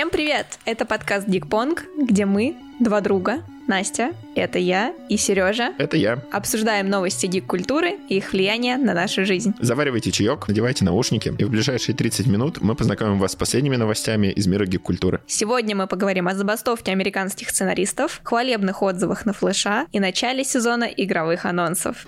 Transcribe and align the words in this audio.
Всем 0.00 0.08
привет! 0.08 0.46
Это 0.64 0.86
подкаст 0.86 1.28
Дикпонг, 1.28 1.84
где 1.98 2.24
мы, 2.24 2.56
два 2.80 3.02
друга, 3.02 3.42
Настя, 3.66 4.14
это 4.34 4.58
я, 4.58 4.94
и 5.10 5.18
Сережа, 5.18 5.74
Это 5.76 5.98
я. 5.98 6.24
обсуждаем 6.32 6.88
новости 6.88 7.26
гик-культуры 7.26 7.98
и 8.08 8.16
их 8.16 8.32
влияние 8.32 8.78
на 8.78 8.94
нашу 8.94 9.26
жизнь. 9.26 9.52
Заваривайте 9.60 10.10
чаек, 10.10 10.48
надевайте 10.48 10.86
наушники, 10.86 11.34
и 11.36 11.44
в 11.44 11.50
ближайшие 11.50 11.94
30 11.94 12.28
минут 12.28 12.62
мы 12.62 12.76
познакомим 12.76 13.18
вас 13.18 13.32
с 13.32 13.36
последними 13.36 13.76
новостями 13.76 14.28
из 14.28 14.46
мира 14.46 14.64
гик-культуры. 14.64 15.20
Сегодня 15.26 15.76
мы 15.76 15.86
поговорим 15.86 16.28
о 16.28 16.34
забастовке 16.34 16.92
американских 16.92 17.50
сценаристов, 17.50 18.22
хвалебных 18.24 18.80
отзывах 18.80 19.26
на 19.26 19.34
флеша 19.34 19.84
и 19.92 20.00
начале 20.00 20.44
сезона 20.44 20.84
игровых 20.84 21.44
анонсов. 21.44 22.06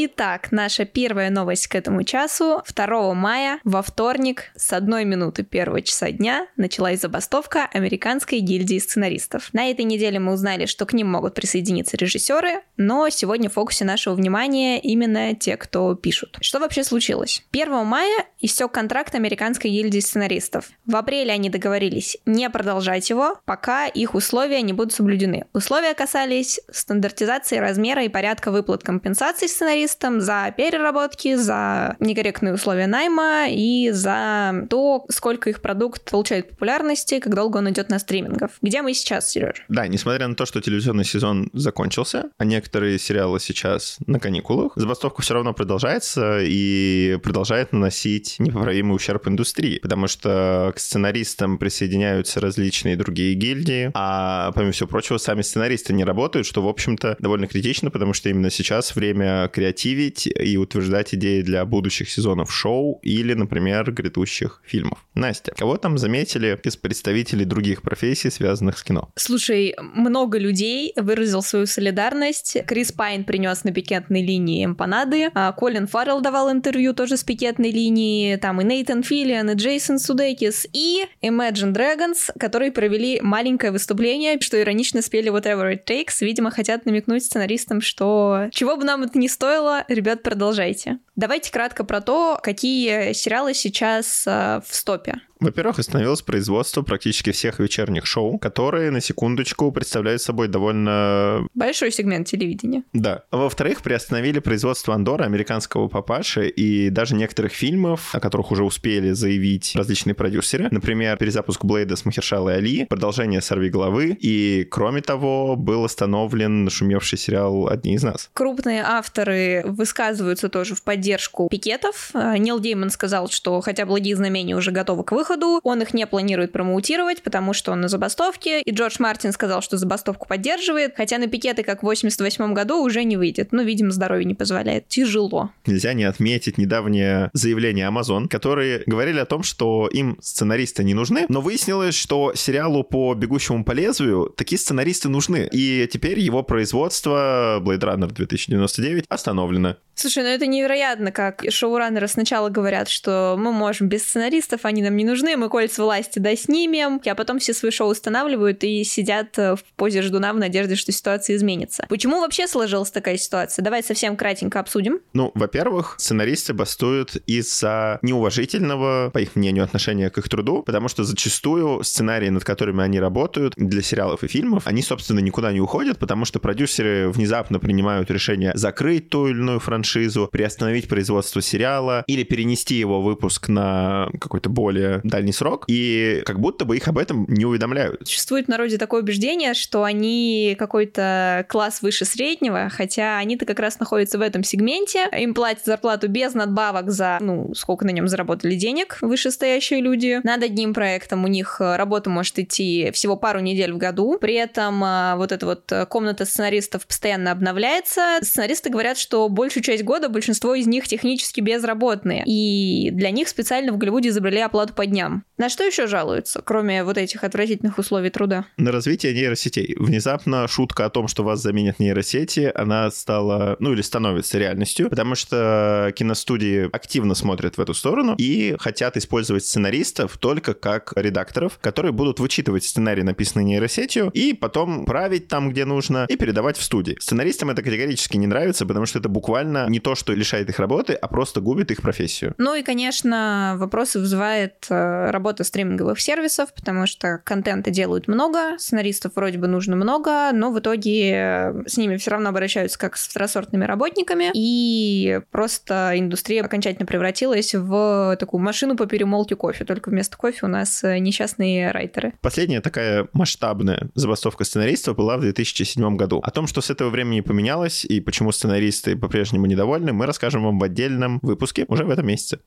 Итак, 0.00 0.52
наша 0.52 0.84
первая 0.84 1.28
новость 1.28 1.66
к 1.66 1.74
этому 1.74 2.04
часу. 2.04 2.62
2 2.72 3.14
мая, 3.14 3.58
во 3.64 3.82
вторник, 3.82 4.52
с 4.54 4.72
одной 4.72 5.04
минуты 5.04 5.42
первого 5.42 5.82
часа 5.82 6.12
дня, 6.12 6.46
началась 6.56 7.00
забастовка 7.00 7.68
Американской 7.72 8.38
гильдии 8.38 8.78
сценаристов. 8.78 9.52
На 9.52 9.72
этой 9.72 9.84
неделе 9.84 10.20
мы 10.20 10.34
узнали, 10.34 10.66
что 10.66 10.86
к 10.86 10.92
ним 10.92 11.10
могут 11.10 11.34
присоединиться 11.34 11.96
режиссеры, 11.96 12.62
но 12.76 13.08
сегодня 13.08 13.50
в 13.50 13.54
фокусе 13.54 13.84
нашего 13.84 14.14
внимания 14.14 14.78
именно 14.80 15.34
те, 15.34 15.56
кто 15.56 15.96
пишут. 15.96 16.38
Что 16.42 16.60
вообще 16.60 16.84
случилось? 16.84 17.44
1 17.50 17.84
мая 17.84 18.24
истек 18.40 18.72
контракт 18.72 19.14
Американской 19.14 19.70
гильдии 19.70 20.00
сценаристов. 20.00 20.70
В 20.86 20.96
апреле 20.96 21.32
они 21.32 21.50
договорились 21.50 22.18
не 22.26 22.48
продолжать 22.50 23.10
его, 23.10 23.40
пока 23.44 23.86
их 23.86 24.14
условия 24.14 24.62
не 24.62 24.72
будут 24.72 24.92
соблюдены. 24.92 25.46
Условия 25.52 25.94
касались 25.94 26.60
стандартизации 26.70 27.56
размера 27.56 28.04
и 28.04 28.08
порядка 28.08 28.50
выплат 28.50 28.82
компенсаций 28.82 29.48
сценаристам, 29.48 30.20
за 30.20 30.52
переработки, 30.56 31.34
за 31.34 31.96
некорректные 32.00 32.54
условия 32.54 32.86
найма 32.86 33.46
и 33.48 33.90
за 33.90 34.66
то, 34.70 35.04
сколько 35.10 35.50
их 35.50 35.60
продукт 35.60 36.10
получает 36.10 36.50
популярности, 36.50 37.20
как 37.20 37.34
долго 37.34 37.58
он 37.58 37.70
идет 37.70 37.90
на 37.90 37.98
стримингов. 37.98 38.52
Где 38.62 38.82
мы 38.82 38.94
сейчас, 38.94 39.30
Сереж? 39.30 39.64
Да, 39.68 39.86
несмотря 39.86 40.28
на 40.28 40.34
то, 40.34 40.46
что 40.46 40.60
телевизионный 40.60 41.04
сезон 41.04 41.50
закончился, 41.52 42.30
а 42.38 42.44
некоторые 42.44 42.98
сериалы 42.98 43.40
сейчас 43.40 43.98
на 44.06 44.20
каникулах, 44.20 44.72
забастовка 44.76 45.22
все 45.22 45.34
равно 45.34 45.54
продолжается 45.54 46.40
и 46.42 47.18
продолжает 47.22 47.72
наносить 47.72 48.27
непоправимый 48.38 48.96
ущерб 48.96 49.26
индустрии, 49.28 49.78
потому 49.78 50.08
что 50.08 50.72
к 50.74 50.78
сценаристам 50.78 51.58
присоединяются 51.58 52.40
различные 52.40 52.96
другие 52.96 53.34
гильдии, 53.34 53.90
а 53.94 54.52
помимо 54.52 54.72
всего 54.72 54.88
прочего, 54.88 55.18
сами 55.18 55.42
сценаристы 55.42 55.92
не 55.92 56.04
работают, 56.04 56.46
что, 56.46 56.62
в 56.62 56.68
общем-то, 56.68 57.16
довольно 57.18 57.46
критично, 57.46 57.90
потому 57.90 58.12
что 58.12 58.28
именно 58.28 58.50
сейчас 58.50 58.94
время 58.94 59.48
креативить 59.48 60.26
и 60.26 60.56
утверждать 60.56 61.14
идеи 61.14 61.42
для 61.42 61.64
будущих 61.64 62.10
сезонов 62.10 62.52
шоу 62.52 62.98
или, 63.02 63.34
например, 63.34 63.90
грядущих 63.92 64.62
фильмов. 64.64 65.04
Настя, 65.14 65.52
кого 65.56 65.76
там 65.76 65.98
заметили 65.98 66.58
из 66.62 66.76
представителей 66.76 67.44
других 67.44 67.82
профессий, 67.82 68.30
связанных 68.30 68.78
с 68.78 68.82
кино? 68.82 69.10
Слушай, 69.16 69.74
много 69.78 70.38
людей 70.38 70.92
выразил 70.96 71.42
свою 71.42 71.66
солидарность. 71.66 72.56
Крис 72.66 72.92
Пайн 72.92 73.24
принес 73.24 73.64
на 73.64 73.72
пикетной 73.72 74.22
линии 74.22 74.64
эмпанады, 74.64 75.30
а 75.34 75.52
Колин 75.52 75.86
Фаррелл 75.86 76.20
давал 76.20 76.50
интервью 76.50 76.94
тоже 76.94 77.16
с 77.16 77.24
пикетной 77.24 77.70
линии, 77.70 78.17
там 78.40 78.60
и 78.60 78.64
Нейтан 78.64 79.02
Филлиан, 79.02 79.50
и 79.50 79.54
Джейсон 79.54 79.98
Судекис, 79.98 80.66
и 80.72 81.04
Imagine 81.22 81.72
Dragons, 81.72 82.30
которые 82.38 82.72
провели 82.72 83.20
маленькое 83.20 83.72
выступление, 83.72 84.40
что 84.40 84.60
иронично 84.60 85.02
спели 85.02 85.30
Whatever 85.30 85.72
It 85.74 85.84
Takes, 85.86 86.16
видимо, 86.20 86.50
хотят 86.50 86.86
намекнуть 86.86 87.24
сценаристам, 87.24 87.80
что 87.80 88.48
чего 88.50 88.76
бы 88.76 88.84
нам 88.84 89.02
это 89.02 89.18
ни 89.18 89.26
стоило, 89.26 89.84
ребят, 89.88 90.22
продолжайте. 90.22 90.98
Давайте 91.16 91.50
кратко 91.50 91.84
про 91.84 92.00
то, 92.00 92.38
какие 92.42 93.12
сериалы 93.12 93.52
сейчас 93.54 94.24
э, 94.26 94.60
в 94.64 94.74
стопе. 94.74 95.20
Во-первых, 95.40 95.78
остановилось 95.78 96.22
производство 96.22 96.82
практически 96.82 97.30
всех 97.32 97.58
вечерних 97.58 98.06
шоу, 98.06 98.38
которые, 98.38 98.90
на 98.90 99.00
секундочку, 99.00 99.70
представляют 99.72 100.22
собой 100.22 100.48
довольно... 100.48 101.46
Большой 101.54 101.92
сегмент 101.92 102.26
телевидения. 102.26 102.82
Да. 102.92 103.24
Во-вторых, 103.30 103.82
приостановили 103.82 104.38
производство 104.38 104.94
Андора, 104.94 105.24
американского 105.24 105.88
папаши, 105.88 106.48
и 106.48 106.90
даже 106.90 107.14
некоторых 107.14 107.52
фильмов, 107.52 108.14
о 108.14 108.20
которых 108.20 108.50
уже 108.50 108.64
успели 108.64 109.12
заявить 109.12 109.72
различные 109.74 110.14
продюсеры. 110.14 110.68
Например, 110.70 111.16
перезапуск 111.16 111.64
Блейда 111.64 111.96
с 111.96 112.04
Махершалой 112.04 112.56
Али, 112.56 112.86
продолжение 112.86 113.40
«Сорви 113.40 113.70
головы», 113.70 114.16
и, 114.20 114.66
кроме 114.70 115.00
того, 115.00 115.56
был 115.56 115.84
остановлен 115.84 116.64
нашумевший 116.64 117.18
сериал 117.18 117.68
«Одни 117.68 117.94
из 117.94 118.02
нас». 118.02 118.30
Крупные 118.32 118.82
авторы 118.82 119.62
высказываются 119.66 120.48
тоже 120.48 120.74
в 120.74 120.82
поддержку 120.82 121.48
пикетов. 121.48 122.10
Нил 122.38 122.58
Деймон 122.58 122.90
сказал, 122.90 123.28
что 123.28 123.60
хотя 123.60 123.86
«Благие 123.86 124.16
знамения» 124.16 124.56
уже 124.56 124.70
готовы 124.70 125.04
к 125.04 125.12
выходу, 125.12 125.27
он 125.62 125.82
их 125.82 125.94
не 125.94 126.06
планирует 126.06 126.52
промоутировать, 126.52 127.22
потому 127.22 127.52
что 127.52 127.72
он 127.72 127.80
на 127.80 127.88
забастовке, 127.88 128.60
и 128.62 128.70
Джордж 128.70 128.96
Мартин 128.98 129.32
сказал, 129.32 129.62
что 129.62 129.76
забастовку 129.76 130.26
поддерживает, 130.26 130.94
хотя 130.96 131.18
на 131.18 131.26
пикеты, 131.26 131.62
как 131.62 131.80
в 131.80 131.86
88 131.86 132.54
году, 132.54 132.82
уже 132.82 133.04
не 133.04 133.16
выйдет. 133.16 133.52
Ну, 133.52 133.62
видимо, 133.62 133.90
здоровье 133.90 134.24
не 134.24 134.34
позволяет. 134.34 134.88
Тяжело. 134.88 135.50
Нельзя 135.66 135.92
не 135.92 136.04
отметить 136.04 136.58
недавнее 136.58 137.30
заявление 137.32 137.88
Amazon, 137.88 138.28
которые 138.28 138.82
говорили 138.86 139.18
о 139.18 139.26
том, 139.26 139.42
что 139.42 139.88
им 139.92 140.18
сценаристы 140.20 140.84
не 140.84 140.94
нужны, 140.94 141.26
но 141.28 141.40
выяснилось, 141.40 141.94
что 141.94 142.32
сериалу 142.34 142.84
по 142.84 143.14
«Бегущему 143.14 143.64
по 143.64 143.72
лезвию» 143.72 144.32
такие 144.36 144.58
сценаристы 144.58 145.08
нужны, 145.08 145.48
и 145.50 145.88
теперь 145.90 146.18
его 146.20 146.42
производство 146.42 147.60
Blade 147.64 147.80
Runner 147.80 148.12
2099 148.12 149.04
остановлено. 149.08 149.76
Слушай, 149.98 150.22
ну 150.22 150.28
это 150.28 150.46
невероятно, 150.46 151.10
как 151.10 151.44
шоураннеры 151.50 152.06
сначала 152.06 152.50
говорят, 152.50 152.88
что 152.88 153.34
мы 153.36 153.50
можем 153.50 153.88
без 153.88 154.04
сценаристов, 154.04 154.64
они 154.64 154.80
нам 154.80 154.96
не 154.96 155.04
нужны, 155.04 155.36
мы 155.36 155.48
кольца 155.48 155.82
власти 155.82 156.20
да 156.20 156.36
снимем, 156.36 157.00
а 157.04 157.14
потом 157.16 157.40
все 157.40 157.52
свои 157.52 157.72
шоу 157.72 157.90
устанавливают 157.90 158.62
и 158.62 158.84
сидят 158.84 159.36
э, 159.38 159.56
в 159.56 159.64
позе 159.74 160.02
ждуна 160.02 160.32
в 160.32 160.36
надежде, 160.36 160.76
что 160.76 160.92
ситуация 160.92 161.34
изменится. 161.34 161.84
Почему 161.88 162.20
вообще 162.20 162.46
сложилась 162.46 162.92
такая 162.92 163.16
ситуация? 163.16 163.64
Давай 163.64 163.82
совсем 163.82 164.16
кратенько 164.16 164.60
обсудим. 164.60 165.00
Ну, 165.14 165.32
во-первых, 165.34 165.96
сценаристы 165.98 166.54
бастуют 166.54 167.16
из-за 167.26 167.98
неуважительного, 168.02 169.10
по 169.12 169.18
их 169.18 169.34
мнению, 169.34 169.64
отношения 169.64 170.10
к 170.10 170.18
их 170.18 170.28
труду, 170.28 170.62
потому 170.62 170.86
что 170.86 171.02
зачастую 171.02 171.82
сценарии, 171.82 172.28
над 172.28 172.44
которыми 172.44 172.84
они 172.84 173.00
работают 173.00 173.54
для 173.56 173.82
сериалов 173.82 174.22
и 174.22 174.28
фильмов, 174.28 174.68
они, 174.68 174.82
собственно, 174.82 175.18
никуда 175.18 175.50
не 175.50 175.60
уходят, 175.60 175.98
потому 175.98 176.24
что 176.24 176.38
продюсеры 176.38 177.08
внезапно 177.08 177.58
принимают 177.58 178.12
решение 178.12 178.52
закрыть 178.54 179.08
ту 179.08 179.26
или 179.26 179.38
иную 179.38 179.58
франшизу, 179.58 179.87
приостановить 179.94 180.88
производство 180.88 181.42
сериала 181.42 182.04
или 182.06 182.22
перенести 182.22 182.74
его 182.76 183.00
выпуск 183.00 183.48
на 183.48 184.08
какой-то 184.20 184.48
более 184.48 185.00
дальний 185.04 185.32
срок, 185.32 185.64
и 185.68 186.22
как 186.24 186.40
будто 186.40 186.64
бы 186.64 186.76
их 186.76 186.88
об 186.88 186.98
этом 186.98 187.26
не 187.28 187.44
уведомляют. 187.44 188.06
Существует 188.06 188.46
в 188.46 188.48
народе 188.48 188.78
такое 188.78 189.02
убеждение, 189.02 189.54
что 189.54 189.84
они 189.84 190.56
какой-то 190.58 191.46
класс 191.48 191.82
выше 191.82 192.04
среднего, 192.04 192.68
хотя 192.70 193.18
они-то 193.18 193.46
как 193.46 193.58
раз 193.60 193.78
находятся 193.78 194.18
в 194.18 194.22
этом 194.22 194.42
сегменте, 194.42 195.08
им 195.12 195.34
платят 195.34 195.64
зарплату 195.64 196.08
без 196.08 196.34
надбавок 196.34 196.90
за, 196.90 197.18
ну, 197.20 197.54
сколько 197.54 197.84
на 197.84 197.90
нем 197.90 198.08
заработали 198.08 198.54
денег 198.54 198.98
вышестоящие 199.00 199.80
люди. 199.80 200.20
Над 200.24 200.42
одним 200.42 200.74
проектом 200.74 201.24
у 201.24 201.28
них 201.28 201.60
работа 201.60 202.10
может 202.10 202.38
идти 202.38 202.90
всего 202.92 203.16
пару 203.16 203.40
недель 203.40 203.72
в 203.72 203.78
году, 203.78 204.18
при 204.20 204.34
этом 204.34 204.82
а, 204.84 205.16
вот 205.16 205.32
эта 205.32 205.46
вот 205.46 205.72
комната 205.88 206.24
сценаристов 206.24 206.86
постоянно 206.86 207.32
обновляется. 207.32 208.18
Сценаристы 208.22 208.70
говорят, 208.70 208.98
что 208.98 209.28
большую 209.28 209.62
часть 209.62 209.77
года 209.82 210.08
большинство 210.08 210.54
из 210.54 210.66
них 210.66 210.86
технически 210.88 211.40
безработные, 211.40 212.22
и 212.26 212.90
для 212.90 213.10
них 213.10 213.28
специально 213.28 213.72
в 213.72 213.78
Голливуде 213.78 214.10
изобрели 214.10 214.40
оплату 214.40 214.74
по 214.74 214.86
дням. 214.86 215.24
На 215.36 215.48
что 215.48 215.64
еще 215.64 215.86
жалуются, 215.86 216.42
кроме 216.44 216.84
вот 216.84 216.98
этих 216.98 217.24
отвратительных 217.24 217.78
условий 217.78 218.10
труда? 218.10 218.46
На 218.56 218.72
развитие 218.72 219.14
нейросетей. 219.14 219.76
Внезапно 219.78 220.48
шутка 220.48 220.86
о 220.86 220.90
том, 220.90 221.08
что 221.08 221.22
вас 221.22 221.40
заменят 221.40 221.78
нейросети, 221.78 222.50
она 222.54 222.90
стала, 222.90 223.56
ну 223.60 223.72
или 223.72 223.82
становится 223.82 224.38
реальностью, 224.38 224.90
потому 224.90 225.14
что 225.14 225.92
киностудии 225.94 226.68
активно 226.74 227.14
смотрят 227.14 227.56
в 227.56 227.60
эту 227.60 227.74
сторону 227.74 228.14
и 228.18 228.56
хотят 228.58 228.96
использовать 228.96 229.44
сценаристов 229.44 230.18
только 230.18 230.54
как 230.54 230.92
редакторов, 230.96 231.58
которые 231.60 231.92
будут 231.92 232.20
вычитывать 232.20 232.64
сценарий, 232.64 233.02
написанный 233.02 233.44
нейросетью, 233.44 234.10
и 234.14 234.32
потом 234.32 234.84
править 234.84 235.28
там, 235.28 235.50
где 235.50 235.64
нужно, 235.64 236.06
и 236.08 236.16
передавать 236.16 236.56
в 236.56 236.62
студии. 236.62 236.96
Сценаристам 237.00 237.50
это 237.50 237.62
категорически 237.62 238.16
не 238.16 238.26
нравится, 238.26 238.66
потому 238.66 238.86
что 238.86 238.98
это 238.98 239.08
буквально 239.08 239.67
не 239.68 239.80
то, 239.80 239.94
что 239.94 240.12
лишает 240.12 240.48
их 240.48 240.58
работы, 240.58 240.94
а 240.94 241.08
просто 241.08 241.40
губит 241.40 241.70
их 241.70 241.82
профессию. 241.82 242.34
Ну 242.38 242.54
и, 242.54 242.62
конечно, 242.62 243.54
вопросы 243.58 243.98
вызывает 243.98 244.66
э, 244.68 245.10
работа 245.10 245.44
стриминговых 245.44 246.00
сервисов, 246.00 246.52
потому 246.54 246.86
что 246.86 247.20
контента 247.24 247.70
делают 247.70 248.08
много, 248.08 248.58
сценаристов 248.58 249.12
вроде 249.16 249.38
бы 249.38 249.46
нужно 249.46 249.76
много, 249.76 250.32
но 250.32 250.50
в 250.50 250.58
итоге 250.58 251.12
э, 251.12 251.62
с 251.66 251.76
ними 251.76 251.96
все 251.96 252.12
равно 252.12 252.30
обращаются 252.30 252.78
как 252.78 252.96
с 252.96 253.08
второсортными 253.08 253.64
работниками, 253.64 254.30
и 254.34 255.20
просто 255.30 255.92
индустрия 255.96 256.42
окончательно 256.44 256.86
превратилась 256.86 257.54
в 257.54 258.16
такую 258.18 258.42
машину 258.42 258.76
по 258.76 258.86
перемолке 258.86 259.36
кофе, 259.36 259.64
только 259.64 259.90
вместо 259.90 260.16
кофе 260.16 260.40
у 260.42 260.48
нас 260.48 260.82
э, 260.84 260.98
несчастные 260.98 261.70
райтеры. 261.70 262.14
Последняя 262.20 262.60
такая 262.60 263.08
масштабная 263.12 263.88
забастовка 263.94 264.44
сценаристов 264.44 264.96
была 264.96 265.16
в 265.16 265.20
2007 265.20 265.96
году. 265.96 266.20
О 266.22 266.30
том, 266.30 266.46
что 266.46 266.60
с 266.60 266.70
этого 266.70 266.90
времени 266.90 267.20
поменялось 267.20 267.84
и 267.84 268.00
почему 268.00 268.32
сценаристы 268.32 268.96
по-прежнему 268.96 269.46
недовольны, 269.48 269.92
мы 269.92 270.06
расскажем 270.06 270.44
вам 270.44 270.58
в 270.58 270.62
отдельном 270.62 271.18
выпуске 271.22 271.64
уже 271.68 271.84
в 271.84 271.90
этом 271.90 272.06
месяце. 272.06 272.40